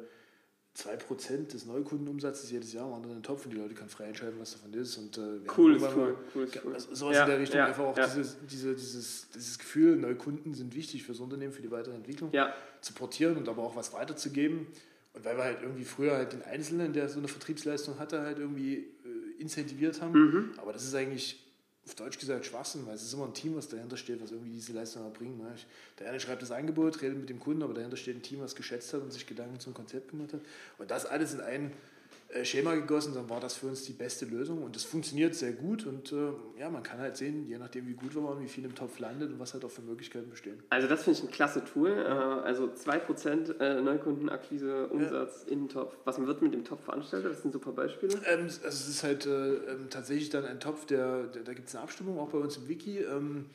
[0.77, 4.35] 2% des Neukundenumsatzes jedes Jahr waren in den Topf und die Leute können frei entscheiden,
[4.39, 4.97] was davon ist.
[4.97, 5.21] Und, äh,
[5.57, 6.73] cool, ist cool, cool, ist cool.
[6.73, 8.05] Also sowas ja, in der Richtung, ja, einfach auch ja.
[8.05, 12.53] dieses, diese, dieses, dieses Gefühl, Neukunden sind wichtig fürs Unternehmen, für die weitere Entwicklung, ja.
[12.81, 14.67] zu portieren und aber auch was weiterzugeben.
[15.13, 18.37] Und weil wir halt irgendwie früher halt den Einzelnen, der so eine Vertriebsleistung hatte, halt
[18.37, 20.11] irgendwie äh, incentiviert haben.
[20.11, 20.49] Mhm.
[20.57, 21.44] Aber das ist eigentlich
[21.85, 24.51] auf Deutsch gesagt Schwachsinn, weil es ist immer ein Team, was dahinter steht, was irgendwie
[24.51, 25.37] diese Leistung erbringt.
[25.37, 25.53] Ne?
[25.99, 28.55] der eine schreibt das Angebot, redet mit dem Kunden, aber dahinter steht ein Team, was
[28.55, 30.41] geschätzt hat und sich Gedanken zum Konzept gemacht hat.
[30.79, 31.94] Und das alles in ein äh,
[32.43, 35.85] Schema gegossen, dann war das für uns die beste Lösung und das funktioniert sehr gut
[35.85, 38.65] und äh, ja, man kann halt sehen, je nachdem wie gut wir waren, wie viel
[38.65, 40.61] im Topf landet und was halt auch für Möglichkeiten bestehen.
[40.69, 45.53] Also das finde ich ein klasse Tool, äh, also 2% äh, Neukundenakquise, Umsatz ja.
[45.53, 45.95] in den Topf.
[46.03, 47.31] Was wird mit dem Topf veranstaltet?
[47.31, 48.15] Das sind super Beispiele.
[48.25, 51.69] Ähm, also es ist halt äh, ähm, tatsächlich dann ein Topf, der, der da gibt
[51.69, 52.99] es eine Abstimmung auch bei uns im Wiki.
[52.99, 53.45] Ähm,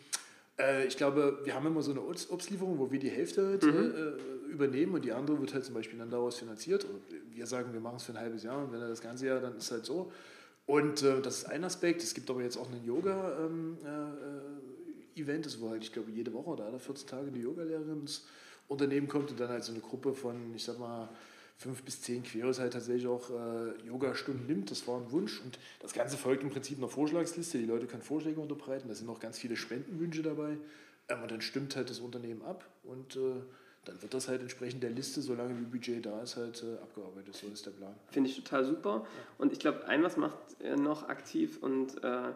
[0.60, 3.94] äh, ich glaube, wir haben immer so eine Obstlieferung, wo wir die Hälfte halt, mhm.
[3.94, 6.84] äh, übernehmen und die andere wird halt zum Beispiel dann daraus finanziert.
[6.84, 7.00] Und
[7.34, 9.40] wir sagen, wir machen es für ein halbes Jahr und wenn er das ganze Jahr,
[9.40, 10.12] dann ist es halt so.
[10.66, 12.02] Und äh, das ist ein Aspekt.
[12.02, 16.32] Es gibt aber jetzt auch ein Yoga-Event, ähm, äh, das wo halt, ich glaube, jede
[16.32, 18.26] Woche oder alle 14 Tage eine Yogalehrerin ins
[18.68, 21.08] Unternehmen kommt und dann halt so eine Gruppe von, ich sag mal,
[21.60, 24.70] fünf bis zehn Queers halt tatsächlich auch äh, Yoga-Stunden nimmt.
[24.70, 27.58] Das war ein Wunsch und das Ganze folgt im Prinzip einer Vorschlagsliste.
[27.58, 30.56] Die Leute können Vorschläge unterbreiten, da sind noch ganz viele Spendenwünsche dabei
[31.08, 33.42] ähm, und dann stimmt halt das Unternehmen ab und äh,
[33.84, 37.34] dann wird das halt entsprechend der Liste, solange wie Budget da ist, halt äh, abgearbeitet.
[37.34, 37.94] So ist der Plan.
[38.10, 39.06] Finde ich total super.
[39.36, 42.32] Und ich glaube, ein was macht er noch aktiv und äh,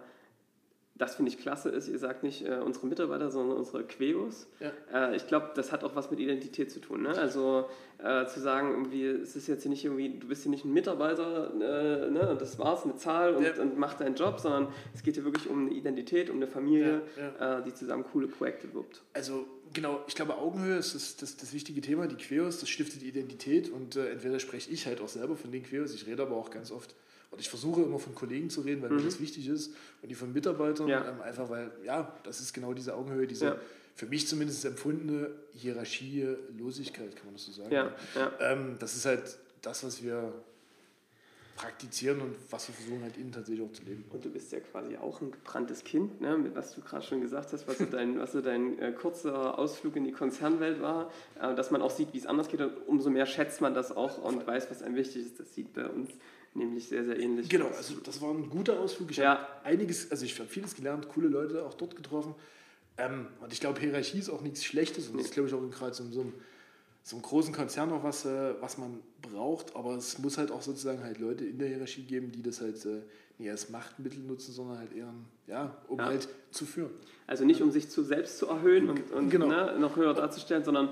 [0.97, 4.47] das finde ich klasse ist, ihr sagt nicht äh, unsere Mitarbeiter, sondern unsere Queos.
[4.61, 5.11] Ja.
[5.11, 7.03] Äh, ich glaube, das hat auch was mit Identität zu tun.
[7.03, 7.09] Ne?
[7.19, 7.69] Also
[7.99, 10.73] äh, zu sagen, irgendwie, es ist jetzt hier nicht irgendwie, du bist hier nicht ein
[10.73, 12.31] Mitarbeiter äh, ne?
[12.31, 13.61] und das war's, eine Zahl und, ja.
[13.61, 17.03] und mach deinen Job, sondern es geht hier wirklich um eine Identität, um eine Familie,
[17.17, 19.03] ja, äh, die zusammen coole Projekte wirbt.
[19.15, 22.07] Also genau, ich glaube, Augenhöhe ist das, das, das wichtige Thema.
[22.07, 25.65] Die Queos, das stiftet Identität und äh, entweder spreche ich halt auch selber von den
[25.65, 26.95] Queos, ich rede aber auch ganz oft
[27.35, 28.99] und ich versuche immer von Kollegen zu reden, weil mhm.
[28.99, 29.75] mir das wichtig ist.
[30.03, 31.05] Und die von Mitarbeitern, ja.
[31.09, 33.57] ähm, einfach weil, ja, das ist genau diese Augenhöhe, diese ja.
[33.97, 37.73] für mich zumindest empfundene Hierarchielosigkeit, kann man das so sagen.
[37.73, 37.93] Ja.
[38.39, 40.33] Ähm, das ist halt das, was wir
[41.57, 44.05] praktizieren und was wir versuchen halt innen tatsächlich auch zu leben.
[44.13, 46.39] Und du bist ja quasi auch ein gebranntes Kind, ne?
[46.39, 49.59] mit was du gerade schon gesagt hast, was so dein, was so dein äh, kurzer
[49.59, 51.11] Ausflug in die Konzernwelt war,
[51.41, 53.91] äh, dass man auch sieht, wie es anders geht und umso mehr schätzt man das
[53.91, 55.41] auch und weiß, was einem wichtig ist.
[55.41, 56.11] Das sieht bei uns
[56.55, 57.49] nämlich sehr, sehr ähnlich.
[57.49, 59.11] Genau, also das war ein guter Ausflug.
[59.11, 59.31] Ich ja.
[59.31, 62.35] habe einiges, also ich habe vieles gelernt, coole Leute auch dort getroffen.
[62.97, 65.19] Ähm, und ich glaube, Hierarchie ist auch nichts Schlechtes und nee.
[65.19, 66.33] das ist, glaube ich, auch gerade so, so, einem,
[67.07, 69.77] so einem großen Konzern auch was, äh, was man braucht.
[69.77, 72.83] Aber es muss halt auch sozusagen halt Leute in der Hierarchie geben, die das halt
[72.87, 73.03] äh,
[73.37, 75.13] nicht als Machtmittel nutzen, sondern halt eher,
[75.47, 76.07] ja, um ja.
[76.07, 76.91] halt zu führen.
[77.27, 79.49] Also nicht um sich zu selbst zu erhöhen und, und genau.
[79.49, 80.91] ne, noch höher darzustellen, sondern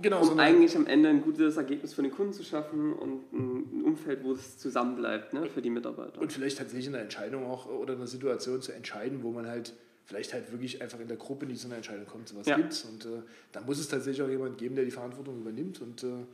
[0.00, 3.82] genau, um eigentlich am Ende ein gutes Ergebnis für den Kunden zu schaffen und ein
[3.84, 6.18] Umfeld, wo es zusammenbleibt ne, für die Mitarbeiter.
[6.18, 9.74] Und vielleicht tatsächlich eine Entscheidung auch oder eine Situation zu entscheiden, wo man halt
[10.10, 12.56] vielleicht halt wirklich einfach in der Gruppe nicht zu einer Entscheidung kommt, so was ja.
[12.56, 15.80] gibt Und äh, da muss es tatsächlich auch jemand geben, der die Verantwortung übernimmt.
[15.80, 16.24] Und äh,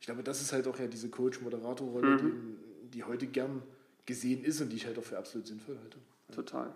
[0.00, 2.56] ich glaube, das ist halt auch ja diese Coach-Moderator-Rolle, mhm.
[2.84, 3.62] die, die heute gern
[4.06, 5.98] gesehen ist und die ich halt auch für absolut sinnvoll halte.
[6.34, 6.72] Total.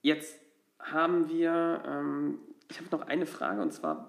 [0.00, 0.34] Jetzt
[0.78, 2.38] haben wir, ähm,
[2.70, 4.08] ich habe noch eine Frage und zwar,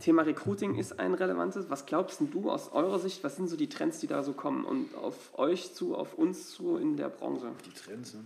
[0.00, 1.70] Thema Recruiting ist ein relevantes.
[1.70, 4.66] Was glaubst du aus eurer Sicht, was sind so die Trends, die da so kommen
[4.66, 7.50] und auf euch zu, auf uns zu in der Branche?
[7.64, 8.24] Die Trends, ne?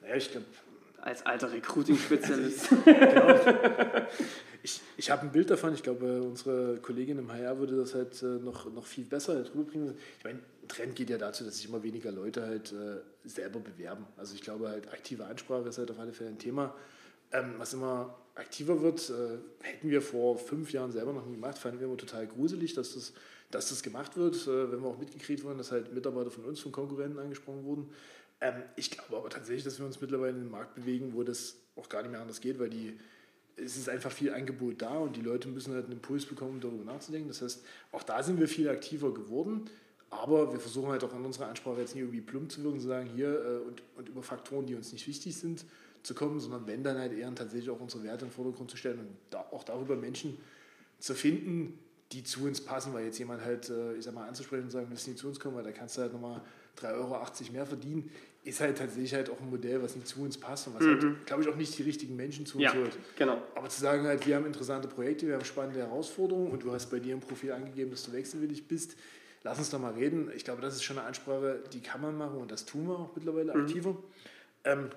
[0.00, 0.46] Naja, ich glaube,
[1.00, 2.68] als alter Recruiting-Spezialist.
[4.62, 8.22] Ich, ich habe ein Bild davon, ich glaube, unsere Kollegin im HR würde das halt
[8.22, 9.94] äh, noch, noch viel besser halt rüberbringen.
[10.18, 13.60] Ich meine, ein Trend geht ja dazu, dass sich immer weniger Leute halt äh, selber
[13.60, 14.04] bewerben.
[14.16, 16.74] Also ich glaube halt, aktive Ansprache ist halt auf alle Fälle ein Thema,
[17.32, 19.10] ähm, was immer aktiver wird.
[19.10, 22.74] Äh, hätten wir vor fünf Jahren selber noch nie gemacht, fanden wir immer total gruselig,
[22.74, 23.12] dass das,
[23.50, 26.72] dass das gemacht wird, wenn wir auch mitgekriegt wurden, dass halt Mitarbeiter von uns, von
[26.72, 27.88] Konkurrenten angesprochen wurden.
[28.40, 31.56] Ähm, ich glaube aber tatsächlich, dass wir uns mittlerweile in den Markt bewegen, wo das
[31.76, 32.98] auch gar nicht mehr anders geht, weil die,
[33.56, 36.84] es ist einfach viel Angebot da und die Leute müssen halt einen Impuls bekommen, darüber
[36.84, 37.28] nachzudenken.
[37.28, 39.68] Das heißt, auch da sind wir viel aktiver geworden.
[40.10, 42.86] Aber wir versuchen halt auch an unserer Ansprache jetzt nicht irgendwie plump zu wirken, zu
[42.86, 45.66] sagen, hier äh, und, und über Faktoren, die uns nicht wichtig sind,
[46.02, 48.76] zu kommen, sondern wenn dann halt eher tatsächlich auch unsere Werte in den Vordergrund zu
[48.76, 50.38] stellen und da, auch darüber Menschen
[50.98, 51.78] zu finden,
[52.12, 54.86] die zu uns passen, weil jetzt jemand halt, äh, ich sag mal, anzusprechen und sagen,
[54.88, 56.40] willst du nicht zu uns kommen, weil da kannst du halt nochmal
[56.78, 58.10] 3,80 Euro mehr verdienen,
[58.44, 61.00] ist halt tatsächlich halt auch ein Modell, was nicht zu uns passt und was mhm.
[61.00, 62.98] halt, glaube ich, auch nicht die richtigen Menschen zu uns ja, holt.
[63.16, 63.42] Genau.
[63.54, 66.86] Aber zu sagen halt, wir haben interessante Projekte, wir haben spannende Herausforderungen und du hast
[66.90, 68.96] bei dir im Profil angegeben, dass du wechselwillig bist,
[69.42, 70.30] lass uns doch mal reden.
[70.34, 72.98] Ich glaube, das ist schon eine Ansprache, die kann man machen und das tun wir
[72.98, 73.60] auch mittlerweile mhm.
[73.62, 73.96] aktiver.
[74.64, 74.90] Ähm,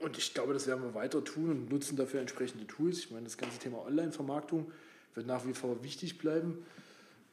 [0.00, 2.98] und ich glaube, das werden wir weiter tun und nutzen dafür entsprechende Tools.
[2.98, 4.70] Ich meine, das ganze Thema Online-Vermarktung
[5.14, 6.66] wird nach wie vor wichtig bleiben.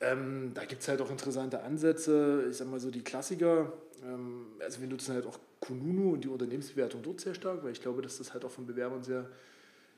[0.02, 2.46] Ähm, da gibt es halt auch interessante Ansätze.
[2.50, 3.74] Ich sage mal so die Klassiker.
[4.04, 7.82] Ähm, also wir nutzen halt auch Kununu und die Unternehmensbewertung dort sehr stark, weil ich
[7.82, 9.30] glaube, dass das halt auch von Bewerbern sehr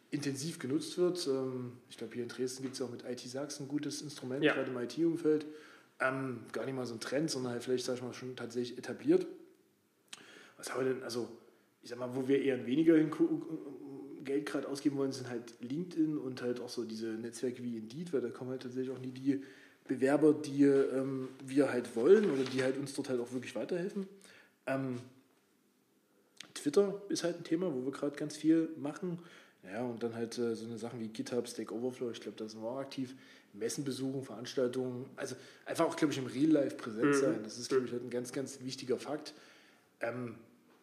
[0.10, 1.28] intensiv genutzt wird.
[1.28, 4.44] Ähm, ich glaube, hier in Dresden gibt es auch mit IT Sachsen ein gutes Instrument,
[4.44, 4.54] ja.
[4.54, 5.46] gerade im IT-Umfeld.
[6.00, 8.78] Ähm, gar nicht mal so ein Trend, sondern halt vielleicht, sag ich mal, schon tatsächlich
[8.78, 9.28] etabliert.
[10.58, 11.30] Was haben wir denn, also
[11.84, 12.96] ich sag mal, wo wir eher weniger
[14.24, 18.14] Geld gerade ausgeben wollen, sind halt LinkedIn und halt auch so diese Netzwerke wie Indeed,
[18.14, 19.44] weil da kommen halt tatsächlich auch nie die
[19.92, 24.08] Bewerber, die ähm, wir halt wollen oder die halt uns dort halt auch wirklich weiterhelfen.
[24.66, 25.00] Ähm,
[26.54, 29.20] Twitter ist halt ein Thema, wo wir gerade ganz viel machen.
[29.64, 32.48] Ja, und dann halt äh, so eine Sachen wie GitHub, Stack Overflow, ich glaube, da
[32.48, 33.16] sind wir auch aktiv.
[33.54, 35.36] Messen besuchen, Veranstaltungen, also
[35.66, 37.14] einfach auch, glaube ich, im Real Life präsent mhm.
[37.14, 37.40] sein.
[37.44, 39.34] Das ist, glaube ich, halt ein ganz, ganz wichtiger Fakt.
[40.00, 40.36] Ähm,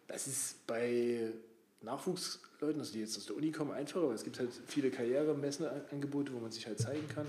[0.07, 1.33] das ist bei
[1.81, 6.35] Nachwuchsleuten, also die jetzt aus der Uni kommen, einfacher, weil es gibt halt viele Karrieremessenangebote,
[6.35, 7.27] wo man sich halt zeigen kann.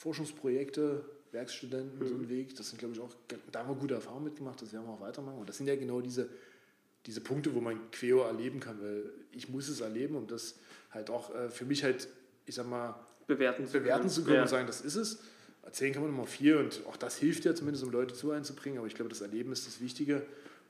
[0.00, 2.08] Forschungsprojekte, Werkstudenten, mhm.
[2.08, 3.14] so ein Weg, das sind, glaube ich, auch,
[3.52, 5.38] da haben wir gute Erfahrungen mitgemacht, das werden wir auch weitermachen.
[5.38, 6.30] Und das sind ja genau diese,
[7.04, 10.58] diese Punkte, wo man Queo erleben kann, weil ich muss es erleben, um das
[10.90, 12.08] halt auch äh, für mich halt,
[12.46, 14.42] ich sag mal, bewerten zu bewerten können, zu können ja.
[14.42, 15.22] und sagen, das ist es.
[15.62, 18.78] Erzählen kann man immer viel und auch das hilft ja zumindest, um Leute zu einzubringen,
[18.78, 20.22] aber ich glaube, das Erleben ist das Wichtige.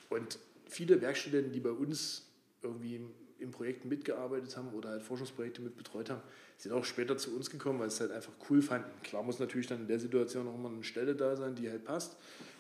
[0.09, 2.27] Und viele Werkstudenten, die bei uns
[2.63, 3.01] irgendwie
[3.41, 6.23] in Projekten mitgearbeitet haben oder halt Forschungsprojekte mit betreut haben,
[6.57, 8.91] sind auch später zu uns gekommen, weil es halt einfach cool fanden.
[9.03, 11.85] Klar muss natürlich dann in der Situation auch immer eine Stelle da sein, die halt
[11.85, 12.17] passt.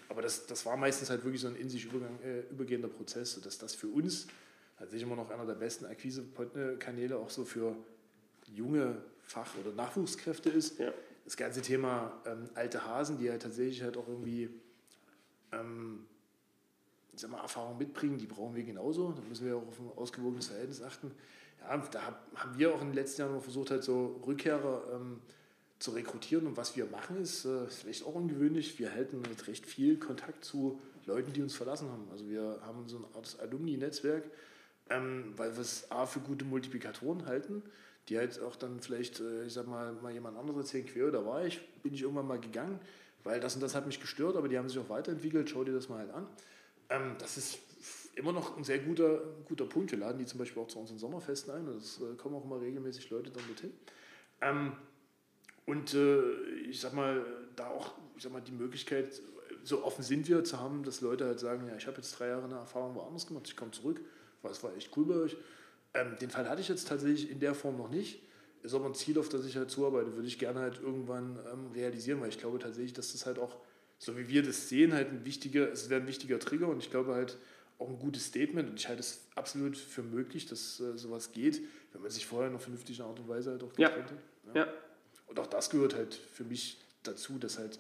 [0.09, 3.33] Aber das, das war meistens halt wirklich so ein in sich übergang, äh, übergehender Prozess,
[3.33, 4.27] sodass das für uns
[4.79, 7.77] tatsächlich immer noch einer der besten Akquisekanäle auch so für
[8.53, 10.79] junge Fach- oder Nachwuchskräfte ist.
[10.79, 10.93] Ja.
[11.25, 14.51] Das ganze Thema ähm, alte Hasen, die halt tatsächlich halt auch irgendwie
[15.53, 16.07] ähm,
[17.15, 19.13] sag mal, Erfahrung mitbringen, die brauchen wir genauso.
[19.13, 21.11] Da müssen wir auch auf ein ausgewogenes Verhältnis achten.
[21.61, 22.03] Ja, da
[22.37, 25.21] haben wir auch in den letzten Jahren versucht, halt so Rückkehrer ähm,
[25.79, 26.47] zu rekrutieren.
[26.47, 28.79] Und was wir machen, ist, äh, ist vielleicht auch ungewöhnlich.
[28.79, 32.07] Wir halten mit recht viel Kontakt zu Leuten, die uns verlassen haben.
[32.11, 34.25] Also wir haben so eine Art Alumni-Netzwerk,
[34.91, 37.63] ähm, weil wir es A für gute Multiplikatoren halten,
[38.09, 41.25] die halt auch dann vielleicht, äh, ich sag mal, mal jemand anderes erzählen, quer, da
[41.25, 42.79] war ich, bin ich irgendwann mal gegangen,
[43.25, 45.73] weil das und das hat mich gestört, aber die haben sich auch weiterentwickelt, schau dir
[45.73, 46.27] das mal halt an.
[46.91, 47.59] Ähm, das ist
[48.17, 49.93] immer noch ein sehr guter, guter Punkt.
[49.93, 51.67] Wir laden die zum Beispiel auch zu unseren Sommerfesten ein.
[51.69, 53.73] Es äh, kommen auch immer regelmäßig Leute dann dorthin.
[54.43, 54.73] Ähm,
[55.67, 56.33] und äh,
[56.69, 57.25] ich sag mal,
[57.57, 59.19] da auch ich sag mal, die Möglichkeit,
[59.65, 62.29] so offen sind wir zu haben, dass Leute halt sagen, ja, ich habe jetzt drei
[62.29, 63.99] Jahre eine Erfahrung woanders gemacht, ich komme zurück,
[64.43, 65.39] es war echt cool bei euch.
[65.95, 68.23] Ähm, den Fall hatte ich jetzt tatsächlich in der Form noch nicht.
[68.63, 71.69] Ist aber ein Ziel, auf das ich halt zuarbeite, würde ich gerne halt irgendwann ähm,
[71.73, 73.57] realisieren, weil ich glaube tatsächlich, dass das halt auch
[74.01, 76.91] so wie wir das sehen, halt ein wichtiger, es wäre ein wichtiger Trigger und ich
[76.91, 77.37] glaube halt
[77.79, 81.61] auch ein gutes Statement und ich halte es absolut für möglich, dass äh, sowas geht,
[81.93, 83.91] wenn man sich vorher noch vernünftige Art und Weise halt auch ja.
[83.91, 84.13] hat.
[84.55, 84.63] Ja.
[84.63, 84.73] ja.
[85.27, 87.79] Und auch das gehört halt für mich dazu, dass halt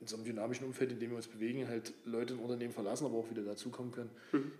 [0.00, 3.06] in so einem dynamischen Umfeld, in dem wir uns bewegen, halt Leute ein Unternehmen verlassen,
[3.06, 4.10] aber auch wieder dazukommen können.
[4.32, 4.52] Mhm.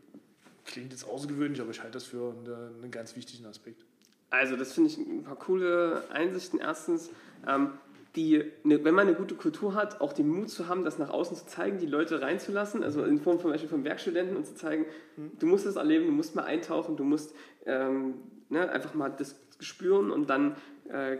[0.64, 3.84] Klingt jetzt außergewöhnlich, aber ich halte das für eine, einen ganz wichtigen Aspekt.
[4.28, 6.60] Also das finde ich ein paar coole Einsichten.
[6.60, 7.10] Erstens,
[7.48, 7.72] ähm,
[8.16, 11.36] die, wenn man eine gute Kultur hat, auch den Mut zu haben, das nach außen
[11.36, 14.86] zu zeigen, die Leute reinzulassen, also in Form zum Beispiel von Werkstudenten und zu zeigen,
[15.16, 15.32] mhm.
[15.38, 17.34] du musst das erleben, du musst mal eintauchen, du musst
[17.66, 18.14] ähm,
[18.48, 20.56] ne, einfach mal das spüren und dann
[20.88, 21.18] äh,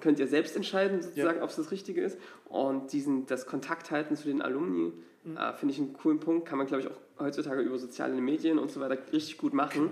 [0.00, 1.44] könnt ihr selbst entscheiden, sozusagen, ja.
[1.44, 2.18] ob es das Richtige ist.
[2.48, 4.92] Und diesen, das Kontakt halten zu den Alumni
[5.24, 5.36] mhm.
[5.36, 8.58] äh, finde ich einen coolen Punkt, kann man glaube ich auch heutzutage über soziale Medien
[8.58, 9.90] und so weiter richtig gut machen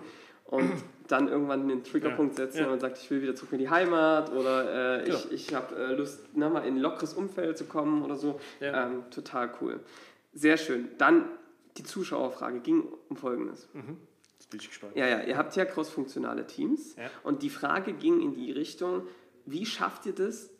[0.50, 0.72] und
[1.08, 2.64] dann irgendwann den Triggerpunkt setzen ja.
[2.64, 5.30] und man sagt, ich will wieder zurück in die Heimat oder äh, ich, ja.
[5.30, 8.40] ich habe äh, Lust, na, mal in ein lockeres Umfeld zu kommen oder so.
[8.60, 8.86] Ja.
[8.86, 9.80] Ähm, total cool.
[10.32, 10.88] Sehr schön.
[10.98, 11.24] Dann
[11.76, 13.68] die Zuschauerfrage ging um Folgendes.
[13.72, 13.96] Mhm.
[14.38, 14.96] Jetzt bin ich gespannt.
[14.96, 19.02] Ja, ja, ihr habt ja crossfunktionale Teams und die Frage ging in die Richtung,
[19.46, 20.50] wie schafft ihr das,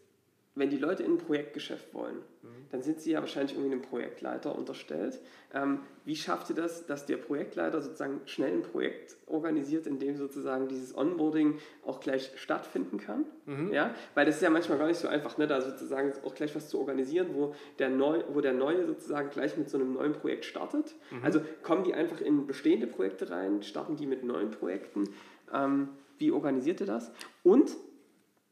[0.61, 2.48] wenn die Leute in ein Projektgeschäft wollen, mhm.
[2.70, 5.18] dann sind sie ja wahrscheinlich irgendwie einem Projektleiter unterstellt.
[5.52, 10.16] Ähm, wie schafft ihr das, dass der Projektleiter sozusagen schnell ein Projekt organisiert, in dem
[10.16, 13.24] sozusagen dieses Onboarding auch gleich stattfinden kann?
[13.46, 13.72] Mhm.
[13.72, 13.94] Ja?
[14.14, 16.68] Weil das ist ja manchmal gar nicht so einfach, ne, da sozusagen auch gleich was
[16.68, 20.44] zu organisieren, wo der, Neu, wo der Neue sozusagen gleich mit so einem neuen Projekt
[20.44, 20.94] startet.
[21.11, 21.24] Mhm.
[21.24, 25.04] Also kommen die einfach in bestehende Projekte rein, starten die mit neuen Projekten.
[25.52, 25.88] Ähm,
[26.18, 27.11] wie organisiert ihr das?
[27.42, 27.74] Und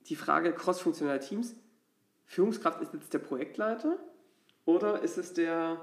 [0.09, 1.55] die Frage cross-funktionale Teams,
[2.29, 3.99] Führungskraft ist jetzt der Projektleiter
[4.67, 5.81] oder ist es der,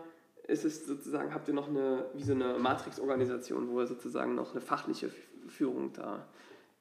[0.48, 4.52] ist es sozusagen, habt ihr noch eine, wie so eine Matrix-Organisation, wo ihr sozusagen noch
[4.52, 5.10] eine fachliche
[5.48, 6.28] Führung da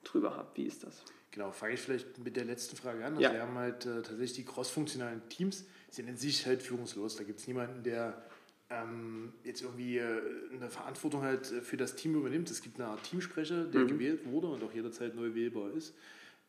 [0.04, 0.58] drüber habt?
[0.58, 1.02] Wie ist das?
[1.30, 3.14] Genau, fange ich vielleicht mit der letzten Frage an.
[3.14, 3.32] Also ja.
[3.32, 7.16] Wir haben halt äh, tatsächlich die cross-funktionalen Teams, sind in sich halt führungslos.
[7.16, 8.22] Da gibt es niemanden, der
[8.68, 10.20] ähm, jetzt irgendwie äh,
[10.52, 12.50] eine Verantwortung halt für das Team übernimmt.
[12.50, 13.88] Es gibt eine Art Teamsprecher, der mhm.
[13.88, 15.94] gewählt wurde und auch jederzeit neu wählbar ist.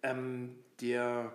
[0.03, 1.31] Ähm, der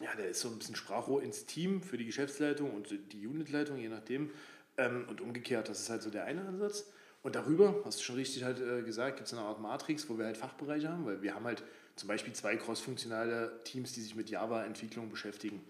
[0.00, 3.78] ja, der ist so ein bisschen Sprachrohr ins Team für die Geschäftsleitung und die Unitleitung,
[3.78, 4.30] je nachdem.
[4.76, 6.86] Ähm, und umgekehrt, das ist halt so der eine Ansatz.
[7.22, 10.18] Und darüber, hast du schon richtig halt äh, gesagt, gibt es eine Art Matrix, wo
[10.18, 11.64] wir halt Fachbereiche haben, weil wir haben halt
[11.96, 15.60] zum Beispiel zwei crossfunktionale Teams, die sich mit Java-Entwicklung beschäftigen.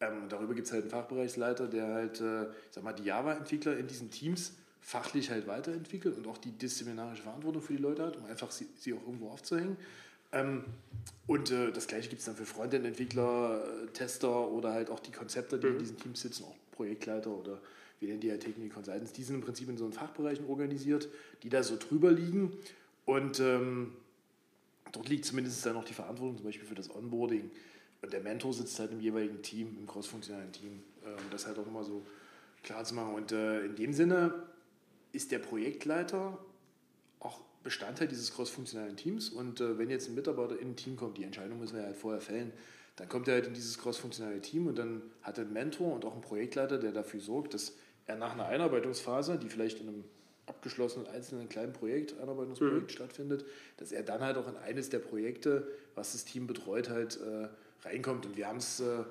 [0.00, 3.76] Ähm, und darüber gibt es halt einen Fachbereichsleiter, der halt, äh, sag mal, die Java-Entwickler
[3.76, 8.16] in diesen Teams fachlich halt weiterentwickelt und auch die disziplinarische Verantwortung für die Leute hat,
[8.16, 9.76] um einfach sie, sie auch irgendwo aufzuhängen.
[10.34, 10.64] Ähm,
[11.26, 15.12] und äh, das gleiche gibt es dann für Frontend-Entwickler, äh, Tester oder halt auch die
[15.12, 15.72] Konzepte, die mhm.
[15.74, 17.60] in diesen Teams sitzen, auch Projektleiter oder
[18.00, 19.12] wie nennen die halt Technical Consultants.
[19.12, 21.08] Die sind im Prinzip in so einen Fachbereichen organisiert,
[21.42, 22.52] die da so drüber liegen.
[23.06, 23.92] Und ähm,
[24.92, 27.50] dort liegt zumindest dann auch die Verantwortung zum Beispiel für das Onboarding.
[28.02, 31.58] Und der Mentor sitzt halt im jeweiligen Team, im crossfunktionalen Team, äh, um das halt
[31.58, 32.02] auch immer so
[32.62, 33.14] klar zu machen.
[33.14, 34.34] Und äh, in dem Sinne
[35.12, 36.38] ist der Projektleiter
[37.20, 39.30] auch Bestandteil dieses crossfunktionalen Teams.
[39.30, 41.96] Und äh, wenn jetzt ein Mitarbeiter in ein Team kommt, die Entscheidung müssen wir halt
[41.96, 42.52] vorher fällen,
[42.96, 46.04] dann kommt er halt in dieses crossfunktionale Team und dann hat er einen Mentor und
[46.04, 47.72] auch einen Projektleiter, der dafür sorgt, dass
[48.06, 50.04] er nach einer Einarbeitungsphase, die vielleicht in einem
[50.46, 52.94] abgeschlossenen einzelnen kleinen Projekt, Einarbeitungsprojekt mhm.
[52.94, 53.44] stattfindet,
[53.78, 57.48] dass er dann halt auch in eines der Projekte, was das Team betreut, halt äh,
[57.86, 58.26] reinkommt.
[58.26, 59.04] Und wir haben es äh,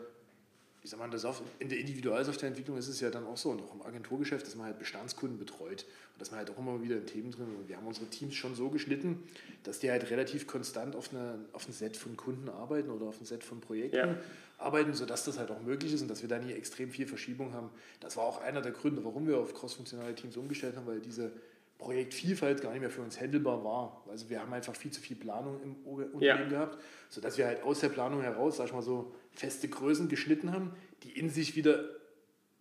[0.83, 3.61] ich sag mal, das auf, in der Individualsoftwareentwicklung ist es ja dann auch so und
[3.61, 6.97] auch im Agenturgeschäft, dass man halt Bestandskunden betreut und dass man halt auch immer wieder
[6.97, 9.23] in Themen drin und wir haben unsere Teams schon so geschnitten,
[9.63, 13.21] dass die halt relativ konstant auf, eine, auf ein Set von Kunden arbeiten oder auf
[13.21, 14.17] ein Set von Projekten ja.
[14.57, 17.53] arbeiten, sodass das halt auch möglich ist und dass wir da nie extrem viel Verschiebung
[17.53, 17.69] haben.
[18.01, 21.31] Das war auch einer der Gründe, warum wir auf crossfunktionale Teams umgestellt haben, weil diese
[21.77, 24.03] Projektvielfalt gar nicht mehr für uns handelbar war.
[24.09, 26.47] Also wir haben einfach viel zu viel Planung im Unternehmen ja.
[26.47, 26.77] gehabt,
[27.09, 30.71] sodass wir halt aus der Planung heraus, sag ich mal so, feste Größen geschnitten haben,
[31.03, 31.83] die in sich wieder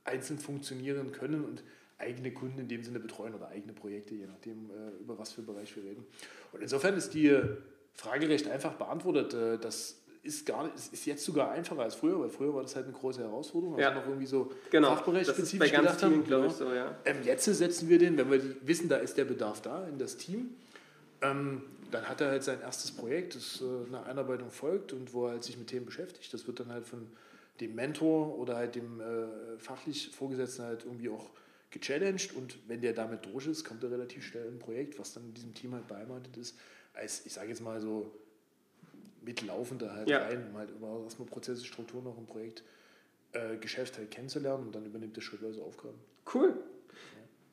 [0.04, 1.62] einzeln funktionieren können und
[1.98, 5.42] eigene Kunden in dem Sinne betreuen oder eigene Projekte, je nachdem, äh, über was für
[5.42, 6.04] Bereich wir reden.
[6.52, 7.38] Und insofern ist die
[7.94, 9.34] Frage recht einfach beantwortet.
[9.34, 12.76] Äh, das ist, gar nicht, ist jetzt sogar einfacher als früher, weil früher war das
[12.76, 13.74] halt eine große Herausforderung.
[13.74, 13.94] Also ja.
[13.94, 14.94] noch irgendwie so genau.
[14.94, 16.24] fachbereichsspezifisch gedacht haben.
[16.24, 16.48] Genau.
[16.48, 16.96] So, ja.
[17.04, 20.16] ähm, jetzt setzen wir den, wenn wir wissen, da ist der Bedarf da, in das
[20.16, 20.54] Team.
[21.20, 21.62] Ähm,
[21.93, 25.32] dann hat er halt sein erstes Projekt, das äh, eine Einarbeitung folgt und wo er
[25.32, 26.32] halt sich mit Themen beschäftigt.
[26.32, 27.07] Das wird dann halt von
[27.61, 31.30] dem Mentor oder halt dem äh, fachlich Vorgesetzten halt irgendwie auch
[31.70, 35.14] gechallenged und wenn der damit durch ist, kommt er relativ schnell in ein Projekt, was
[35.14, 36.59] dann in diesem Team halt beheimatet ist,
[36.93, 38.11] als, ich sage jetzt mal so,
[39.24, 40.18] mitlaufender halt ja.
[40.18, 42.62] rein, um halt überhaupt erstmal Prozesse, Strukturen noch im Projekt,
[43.32, 45.99] äh, Geschäft halt kennenzulernen und dann übernimmt der schrittweise Aufgaben.
[46.32, 46.55] Cool.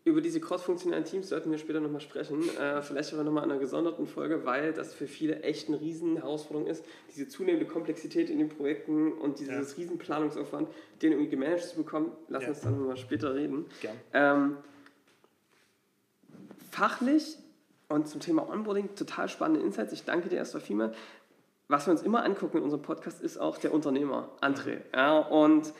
[0.09, 2.41] Über diese cross-funktionalen Teams sollten wir später nochmal sprechen.
[2.57, 6.15] Äh, vielleicht aber nochmal in einer gesonderten Folge, weil das für viele echt eine riesen
[6.15, 6.83] Herausforderung ist,
[7.13, 9.77] diese zunehmende Komplexität in den Projekten und dieses ja.
[9.77, 10.67] riesen Planungsaufwand,
[11.03, 12.11] den irgendwie gemanagt zu bekommen.
[12.27, 12.49] Lass ja.
[12.49, 13.65] uns dann nochmal später reden.
[14.13, 14.57] Ähm,
[16.71, 17.37] fachlich
[17.87, 19.93] und zum Thema Onboarding total spannende Insights.
[19.93, 20.93] Ich danke dir erstmal vielmal.
[21.67, 24.79] Was wir uns immer angucken in unserem Podcast ist auch der Unternehmer, André.
[24.91, 25.71] Ja, und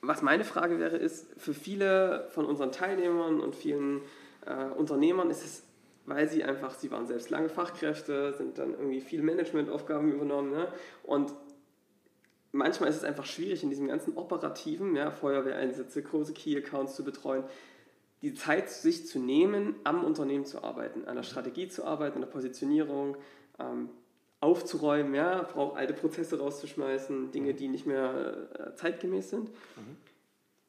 [0.00, 4.02] was meine Frage wäre, ist, für viele von unseren Teilnehmern und vielen
[4.46, 5.62] äh, Unternehmern ist es,
[6.06, 10.68] weil sie einfach, sie waren selbst lange Fachkräfte, sind dann irgendwie viele Managementaufgaben übernommen ne?
[11.02, 11.32] und
[12.52, 17.44] manchmal ist es einfach schwierig in diesem ganzen operativen, ja, Feuerwehreinsätze, große Key-Accounts zu betreuen,
[18.22, 22.22] die Zeit sich zu nehmen, am Unternehmen zu arbeiten, an der Strategie zu arbeiten, an
[22.22, 23.16] der Positionierung,
[23.58, 23.90] ähm,
[24.40, 27.56] aufzuräumen, ja, braucht alte Prozesse rauszuschmeißen, Dinge, mhm.
[27.56, 29.48] die nicht mehr äh, zeitgemäß sind.
[29.50, 29.96] Mhm.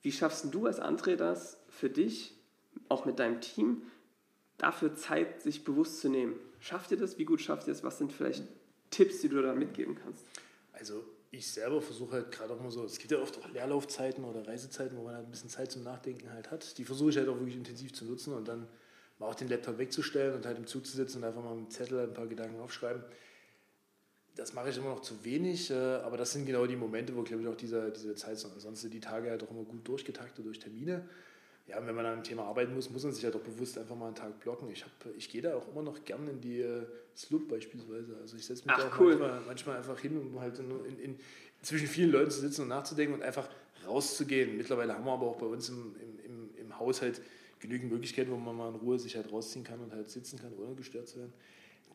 [0.01, 2.35] Wie schaffst du als André das für dich,
[2.89, 3.81] auch mit deinem Team,
[4.57, 6.35] dafür Zeit sich bewusst zu nehmen?
[6.59, 7.17] Schafft ihr das?
[7.17, 7.83] Wie gut schafft ihr das?
[7.83, 8.43] Was sind vielleicht
[8.89, 10.23] Tipps, die du da mitgeben kannst?
[10.71, 14.23] Also ich selber versuche halt gerade auch mal so, es gibt ja oft auch Leerlaufzeiten
[14.23, 16.77] oder Reisezeiten, wo man halt ein bisschen Zeit zum Nachdenken halt hat.
[16.77, 18.67] Die versuche ich halt auch wirklich intensiv zu nutzen und dann
[19.19, 21.65] mal auch den Laptop wegzustellen und halt im Zug zu sitzen und einfach mal mit
[21.65, 23.03] dem Zettel ein paar Gedanken aufschreiben
[24.37, 27.23] das mache ich immer noch zu wenig, äh, aber das sind genau die Momente, wo,
[27.23, 30.59] glaube ich, auch diese, diese Zeit, ansonsten die Tage halt auch immer gut durchgetaktet durch
[30.59, 31.07] Termine.
[31.67, 33.95] Ja, wenn man an einem Thema arbeiten muss, muss man sich ja doch bewusst einfach
[33.95, 34.69] mal einen Tag blocken.
[34.71, 36.85] Ich, hab, ich gehe da auch immer noch gern in die äh,
[37.15, 38.15] Sloop beispielsweise.
[38.21, 39.17] Also ich setze mich Ach, da auch cool.
[39.17, 41.19] manchmal, manchmal, einfach hin, um halt in, in, in,
[41.61, 43.49] zwischen vielen Leuten zu sitzen und nachzudenken und einfach
[43.85, 44.55] rauszugehen.
[44.55, 47.21] Mittlerweile haben wir aber auch bei uns im, im, im, im Haushalt
[47.59, 50.53] genügend Möglichkeiten, wo man mal in Ruhe sich halt rausziehen kann und halt sitzen kann,
[50.57, 51.33] ohne gestört zu werden.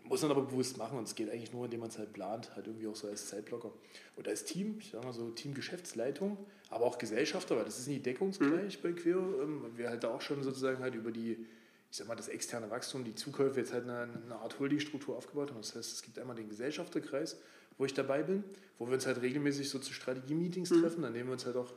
[0.05, 2.55] Muss man aber bewusst machen und es geht eigentlich nur, indem man es halt plant,
[2.57, 3.71] halt irgendwie auch so als Zeitblocker.
[4.17, 6.37] Und als Team, ich sag mal so Team Geschäftsleitung,
[6.71, 8.83] aber auch Gesellschafter, weil das ist nie deckungsgleich mhm.
[8.83, 11.47] bei Queer, ähm, wir halt da auch schon sozusagen halt über die,
[11.91, 15.51] ich sag mal, das externe Wachstum, die Zukäufe jetzt halt eine, eine Art Holdingstruktur aufgebaut
[15.51, 15.61] haben.
[15.61, 17.37] Das heißt, es gibt einmal den Gesellschafterkreis,
[17.79, 18.43] wo ich dabei bin,
[18.79, 20.83] wo wir uns halt regelmäßig so zu Strategie-Meetings mhm.
[20.83, 21.73] treffen, dann nehmen wir uns halt auch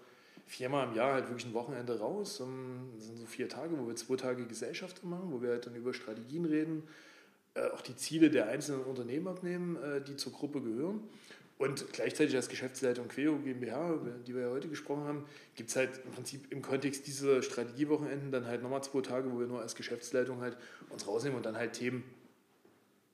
[0.45, 2.37] viermal im Jahr halt wirklich ein Wochenende raus.
[2.37, 5.75] Das sind so vier Tage, wo wir zwei Tage Gesellschafter machen, wo wir halt dann
[5.75, 6.83] über Strategien reden,
[7.73, 11.01] auch die Ziele der einzelnen Unternehmen abnehmen, äh, die zur Gruppe gehören.
[11.57, 15.25] Und gleichzeitig als Geschäftsleitung Queo GmbH, die wir ja heute gesprochen haben,
[15.55, 19.39] gibt es halt im Prinzip im Kontext dieser Strategiewochenenden dann halt nochmal zwei Tage, wo
[19.39, 20.57] wir nur als Geschäftsleitung halt
[20.89, 22.03] uns rausnehmen und dann halt Themen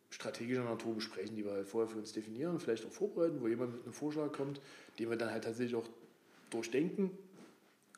[0.09, 3.73] strategischer Natur besprechen, die wir halt vorher für uns definieren, vielleicht auch vorbereiten, wo jemand
[3.73, 4.59] mit einem Vorschlag kommt,
[4.97, 5.87] den wir dann halt tatsächlich auch
[6.49, 7.11] durchdenken.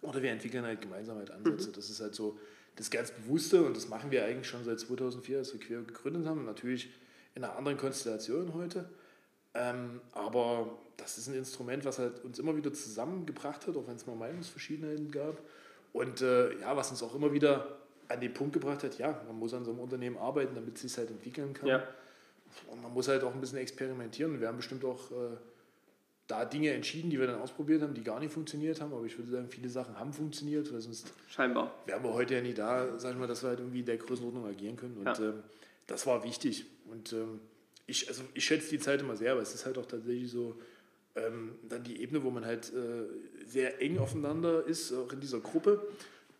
[0.01, 1.71] Oder wir entwickeln halt gemeinsam halt Ansätze.
[1.71, 2.37] Das ist halt so
[2.75, 6.25] das ganz Bewusste und das machen wir eigentlich schon seit 2004, als wir Quer gegründet
[6.25, 6.45] haben.
[6.45, 6.89] Natürlich
[7.35, 8.89] in einer anderen Konstellation heute.
[9.53, 13.95] Ähm, aber das ist ein Instrument, was halt uns immer wieder zusammengebracht hat, auch wenn
[13.95, 15.41] es mal Meinungsverschiedenheiten gab.
[15.91, 19.37] Und äh, ja, was uns auch immer wieder an den Punkt gebracht hat, ja, man
[19.37, 21.67] muss an so einem Unternehmen arbeiten, damit es sich halt entwickeln kann.
[21.67, 21.87] Ja.
[22.67, 24.39] Und man muss halt auch ein bisschen experimentieren.
[24.39, 25.37] Wir haben bestimmt auch äh,
[26.33, 28.91] da Dinge entschieden, die wir dann ausprobiert haben, die gar nicht funktioniert haben.
[28.91, 31.71] Aber ich würde sagen, viele Sachen haben funktioniert, weil sonst Scheinbar.
[31.85, 34.45] wären wir heute ja nie da, sagen wir, dass wir halt irgendwie in der Größenordnung
[34.45, 34.97] agieren können.
[34.97, 35.19] Und ja.
[35.19, 35.43] ähm,
[35.85, 36.65] das war wichtig.
[36.91, 37.39] Und ähm,
[37.85, 40.55] ich, also ich schätze die Zeit immer sehr, aber es ist halt auch tatsächlich so,
[41.15, 45.39] ähm, dann die Ebene, wo man halt äh, sehr eng aufeinander ist, auch in dieser
[45.39, 45.85] Gruppe.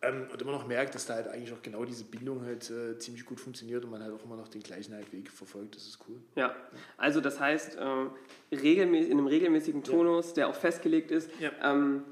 [0.06, 2.98] Ähm, und immer noch merkt, dass da halt eigentlich auch genau diese Bindung halt äh,
[2.98, 5.76] ziemlich gut funktioniert und man halt auch immer noch den gleichen halt Weg verfolgt.
[5.76, 6.16] Das ist cool.
[6.36, 6.54] Ja,
[6.96, 10.34] also das heißt, äh, regelmäßig, in einem regelmäßigen Tonus, ja.
[10.34, 11.50] der auch festgelegt ist, ja.
[11.62, 12.02] ähm,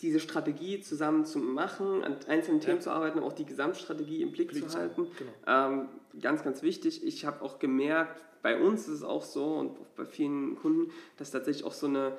[0.00, 4.32] diese Strategie zusammen zu machen, an einzelnen Themen zu arbeiten, aber auch die Gesamtstrategie im
[4.32, 5.06] Blick, Blick zu halten.
[5.18, 5.32] Genau.
[5.46, 5.88] Ähm,
[6.20, 7.04] ganz, ganz wichtig.
[7.04, 11.30] Ich habe auch gemerkt, bei uns ist es auch so und bei vielen Kunden, dass
[11.30, 12.18] tatsächlich auch so eine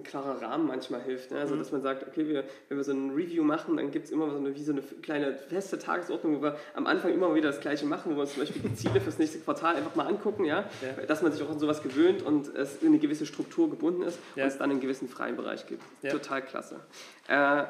[0.00, 1.30] ein klarer Rahmen manchmal hilft.
[1.30, 1.38] Ne?
[1.38, 1.58] Also, mhm.
[1.60, 4.30] dass man sagt, okay, wir, wenn wir so ein Review machen, dann gibt es immer
[4.30, 7.60] so eine, wie so eine kleine feste Tagesordnung, wo wir am Anfang immer wieder das
[7.60, 10.44] Gleiche machen, wo wir uns zum Beispiel die Ziele fürs nächste Quartal einfach mal angucken,
[10.44, 10.64] ja?
[10.82, 11.06] ja.
[11.06, 14.18] dass man sich auch an sowas gewöhnt und es in eine gewisse Struktur gebunden ist
[14.36, 14.44] ja.
[14.44, 15.82] und es dann einen gewissen freien Bereich gibt.
[16.02, 16.10] Ja.
[16.10, 16.80] Total klasse.
[17.28, 17.64] Äh,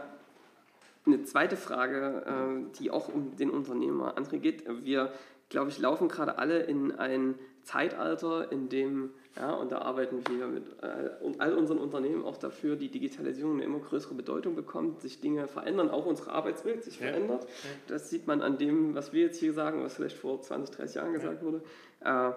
[1.06, 4.64] eine zweite Frage, äh, die auch um den Unternehmer André geht.
[4.84, 5.12] Wir,
[5.48, 10.48] glaube ich, laufen gerade alle in ein Zeitalter, in dem ja, und da arbeiten wir
[10.48, 15.20] mit äh, all unseren Unternehmen auch dafür, die Digitalisierung eine immer größere Bedeutung bekommt, sich
[15.20, 17.06] Dinge verändern, auch unsere Arbeitswelt sich ja.
[17.06, 17.44] verändert.
[17.44, 17.70] Ja.
[17.86, 20.96] Das sieht man an dem, was wir jetzt hier sagen, was vielleicht vor 20, 30
[20.96, 21.62] Jahren gesagt wurde.
[22.00, 22.32] Äh,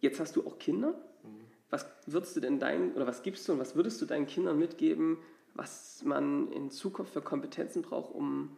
[0.00, 0.90] jetzt hast du auch Kinder.
[1.24, 1.40] Mhm.
[1.70, 4.60] Was würdest du denn deinen, oder was gibst du und was würdest du deinen Kindern
[4.60, 5.18] mitgeben,
[5.54, 8.56] was man in Zukunft für Kompetenzen braucht, um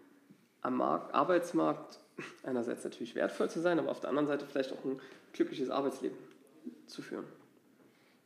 [0.60, 1.98] am Markt, Arbeitsmarkt
[2.42, 5.00] einerseits natürlich wertvoll zu sein, aber auf der anderen Seite vielleicht auch ein
[5.32, 6.16] glückliches Arbeitsleben
[6.86, 7.26] zu führen.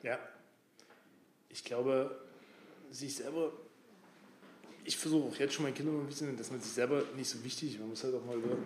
[0.02, 0.18] Ja,
[1.48, 2.18] ich glaube,
[2.90, 3.52] sich selber,
[4.84, 7.42] ich versuche auch jetzt schon meinen Kindern ein bisschen, dass man sich selber nicht so
[7.42, 8.56] wichtig, man muss halt auch mal über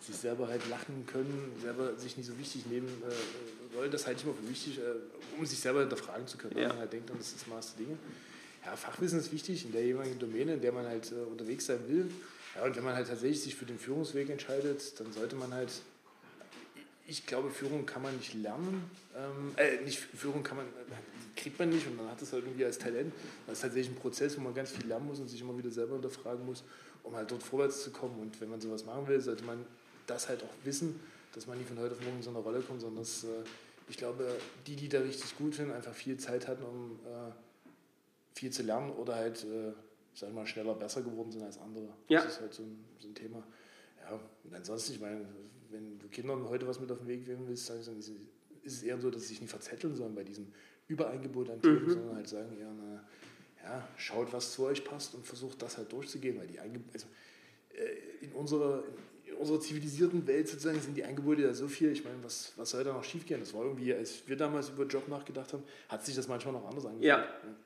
[0.00, 4.20] sich selber halt lachen können, selber sich nicht so wichtig nehmen äh, soll, das halte
[4.20, 4.82] ich immer für wichtig, äh,
[5.38, 6.56] um sich selber hinterfragen zu können.
[6.56, 6.62] Ja.
[6.62, 7.98] Wenn man halt denkt, das ist das Maß der Dinge.
[8.64, 11.80] Ja, Fachwissen ist wichtig in der jeweiligen Domäne, in der man halt äh, unterwegs sein
[11.88, 12.10] will.
[12.54, 15.70] Ja, und wenn man halt tatsächlich sich für den Führungsweg entscheidet, dann sollte man halt
[17.06, 18.90] ich glaube, Führung kann man nicht lernen.
[19.16, 20.66] Ähm, äh, nicht Führung kann man,
[21.36, 23.12] kriegt man nicht und man hat es halt irgendwie als Talent.
[23.46, 25.70] Das ist tatsächlich ein Prozess, wo man ganz viel lernen muss und sich immer wieder
[25.70, 26.64] selber hinterfragen muss,
[27.02, 28.18] um halt dort vorwärts zu kommen.
[28.20, 29.64] Und wenn man sowas machen will, sollte man
[30.06, 31.00] das halt auch wissen,
[31.34, 33.28] dass man nicht von heute auf morgen in so eine Rolle kommt, sondern dass äh,
[33.88, 34.36] ich glaube,
[34.66, 37.30] die, die da richtig gut sind, einfach viel Zeit hatten, um äh,
[38.34, 39.72] viel zu lernen oder halt, äh,
[40.14, 41.88] sag ich mal, schneller besser geworden sind als andere.
[42.08, 42.22] Ja.
[42.22, 43.42] Das ist halt so ein, so ein Thema.
[44.08, 45.26] Ja, und ansonsten, ich meine,
[45.70, 48.10] wenn du Kindern heute was mit auf den Weg geben willst, dann ist
[48.64, 50.46] es eher so, dass sie sich nicht verzetteln sollen bei diesem
[50.88, 51.90] Übereingebot an Themen, mhm.
[51.90, 53.04] sondern halt sagen eher, na,
[53.62, 57.06] ja, schaut, was zu euch passt und versucht das halt durchzugehen, weil die Einge also,
[57.74, 58.84] äh, in, unserer,
[59.24, 62.70] in unserer zivilisierten Welt sozusagen sind die Angebote ja so viel, ich meine, was, was
[62.70, 63.40] soll da noch schiefgehen?
[63.40, 66.66] Das war irgendwie, als wir damals über Job nachgedacht haben, hat sich das manchmal noch
[66.66, 67.08] anders angefühlt.
[67.08, 67.18] Ja.
[67.18, 67.56] ja.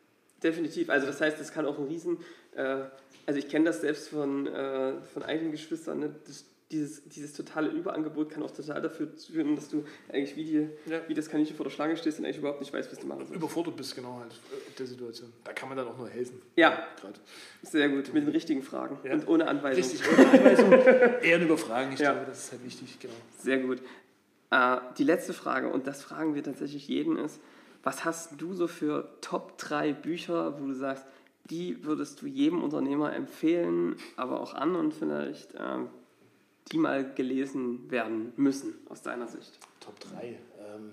[0.42, 0.90] Definitiv.
[0.90, 2.18] Also das heißt, es kann auch ein Riesen,
[2.54, 2.84] äh,
[3.26, 6.14] also ich kenne das selbst von, äh, von eigenen Geschwistern, ne?
[6.26, 10.68] das dieses, dieses totale Überangebot kann auch total dafür führen, dass du eigentlich wie, die,
[10.90, 11.00] ja.
[11.08, 13.26] wie das Kaninchen vor der Schlange stehst und eigentlich überhaupt nicht weißt, was du machen
[13.26, 13.34] sollst.
[13.34, 15.32] Überfordert bist, genau halt, äh, der Situation.
[15.42, 16.40] Da kann man dann auch nur helfen.
[16.56, 17.20] Ja, Grad.
[17.62, 19.14] sehr gut, mit den richtigen Fragen ja.
[19.14, 19.82] und ohne Anweisung.
[19.82, 20.72] Richtig, ohne Anweisung,
[21.22, 22.12] eher über Fragen, ich ja.
[22.12, 23.14] glaube, das ist halt wichtig, genau.
[23.38, 23.78] Sehr gut.
[24.52, 27.40] Äh, die letzte Frage, und das fragen wir tatsächlich jeden, ist,
[27.82, 31.04] was hast du so für Top 3 Bücher, wo du sagst,
[31.44, 35.78] die würdest du jedem Unternehmer empfehlen, aber auch anderen vielleicht, äh,
[36.70, 39.58] die mal gelesen werden müssen aus deiner Sicht?
[39.80, 40.28] Top 3.
[40.58, 40.90] Ähm,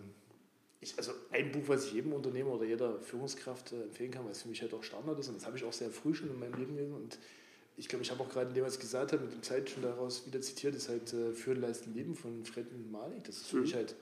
[0.79, 4.31] ich, also ein Buch, was ich jedem Unternehmer oder jeder Führungskraft äh, empfehlen kann, weil
[4.31, 6.29] es für mich halt auch Standard ist und das habe ich auch sehr früh schon
[6.29, 7.19] in meinem Leben gelesen und
[7.79, 9.69] ich glaube, ich habe auch gerade in dem, was ich gesagt habe, mit dem Zeit
[9.69, 13.23] schon daraus wieder zitiert, ist halt äh, Führen, Leisten, Leben von Fred Malik.
[13.25, 13.61] Das ist für mhm.
[13.61, 13.95] mich halt,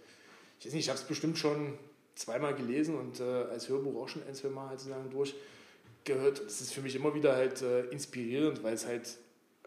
[0.59, 1.77] ich weiß nicht, ich habe es bestimmt schon
[2.15, 6.45] zweimal gelesen und äh, als Hörbuch auch schon ein, zwei Mal halt sozusagen durchgehört.
[6.45, 9.17] Das ist für mich immer wieder halt äh, inspirierend, weil es halt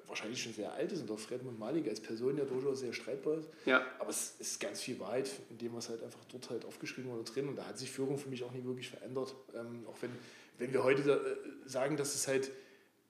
[0.09, 3.39] wahrscheinlich schon sehr alt ist und auch Fredmund Malik als Person ja durchaus sehr streitbar
[3.39, 3.49] ist.
[3.67, 3.85] Ja.
[3.99, 7.25] Aber es ist ganz viel Wahrheit in dem, was halt einfach dort halt aufgeschrieben wurde
[7.25, 7.49] drin.
[7.49, 9.35] Und da hat sich Führung für mich auch nie wirklich verändert.
[9.55, 10.11] Ähm, auch wenn,
[10.59, 11.37] wenn wir heute da, äh,
[11.67, 12.51] sagen, dass es halt,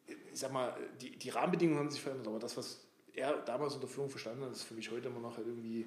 [0.07, 2.81] ich sag mal, die, die Rahmenbedingungen haben sich verändert, aber das, was
[3.15, 5.87] er damals unter Führung verstanden hat, ist für mich heute immer noch halt irgendwie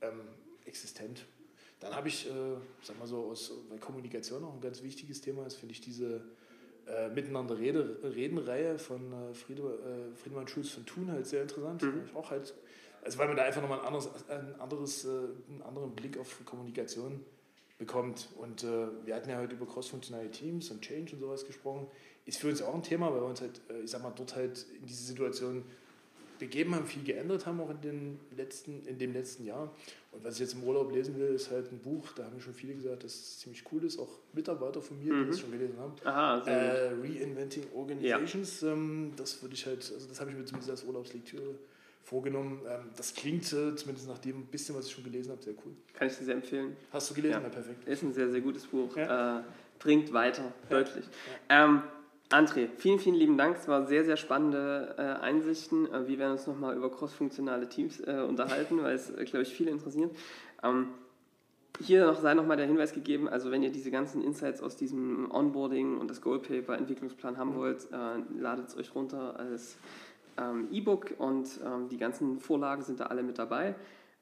[0.00, 0.20] ähm,
[0.64, 1.24] existent.
[1.80, 2.32] Dann habe ich, äh,
[2.82, 6.22] sag mal so, aus, weil Kommunikation auch ein ganz wichtiges Thema ist, finde ich diese
[6.86, 11.82] äh, Miteinander Rede, Reden-Reihe von äh, Friede, äh, Friedemann Schulz von Thun halt sehr interessant.
[11.82, 12.02] Mhm.
[12.14, 12.54] Auch halt,
[13.02, 15.08] also weil man da einfach nochmal ein anderes, ein anderes, äh,
[15.48, 17.24] einen anderen Blick auf Kommunikation
[17.78, 18.28] bekommt.
[18.36, 21.86] Und äh, wir hatten ja heute über cross-funktionale Teams und Change und sowas gesprochen.
[22.24, 24.34] Ist für uns auch ein Thema, weil wir uns halt, äh, ich sag mal, dort
[24.34, 25.64] halt in diese Situation
[26.38, 29.74] begeben haben, viel geändert haben auch in, den letzten, in dem letzten Jahr.
[30.12, 32.54] Und was ich jetzt im Urlaub lesen will, ist halt ein Buch, da haben schon
[32.54, 35.24] viele gesagt, dass es ziemlich cool ist, auch Mitarbeiter von mir, mhm.
[35.24, 35.94] die das schon gelesen haben.
[36.04, 38.72] Aha, äh, Reinventing Organizations, ja.
[38.72, 41.54] ähm, das würde ich halt, also das habe ich mir zumindest als Urlaubslektüre
[42.04, 42.60] vorgenommen.
[42.66, 45.72] Ähm, das klingt äh, zumindest nach dem bisschen, was ich schon gelesen habe, sehr cool.
[45.94, 46.76] Kann ich dir sehr empfehlen.
[46.90, 47.34] Hast du gelesen?
[47.34, 47.86] Ja, ja perfekt.
[47.86, 48.96] Ist ein sehr, sehr gutes Buch.
[48.96, 49.40] Ja.
[49.40, 49.42] Äh,
[49.78, 51.04] bringt weiter, deutlich.
[51.48, 51.82] Ähm,
[52.30, 53.56] André, vielen, vielen lieben Dank.
[53.56, 55.90] Es waren sehr, sehr spannende äh, Einsichten.
[55.90, 59.54] Äh, wir werden uns nochmal über crossfunktionale Teams äh, unterhalten, weil es, äh, glaube ich,
[59.54, 60.14] viele interessiert.
[60.62, 60.88] Ähm,
[61.80, 65.30] hier noch, sei nochmal der Hinweis gegeben, also wenn ihr diese ganzen Insights aus diesem
[65.30, 69.78] Onboarding und das Goalpaper Entwicklungsplan haben wollt, äh, ladet es euch runter als
[70.36, 73.74] ähm, E-Book und ähm, die ganzen Vorlagen sind da alle mit dabei.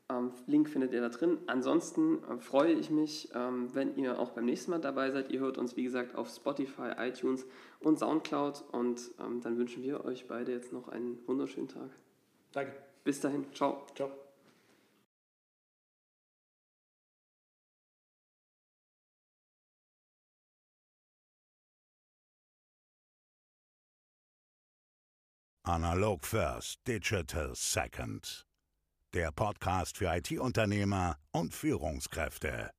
[0.08, 1.38] Ähm, Link findet ihr da drin.
[1.48, 5.32] Ansonsten äh, freue ich mich, ähm, wenn ihr auch beim nächsten Mal dabei seid.
[5.32, 7.44] Ihr hört uns, wie gesagt, auf Spotify, iTunes
[7.86, 8.64] und Soundcloud.
[8.72, 11.90] Und ähm, dann wünschen wir euch beide jetzt noch einen wunderschönen Tag.
[12.52, 12.74] Danke.
[13.04, 13.46] Bis dahin.
[13.54, 13.86] Ciao.
[13.94, 14.10] Ciao.
[25.62, 28.46] Analog First, Digital Second
[29.16, 32.75] der Podcast für IT-Unternehmer und Führungskräfte.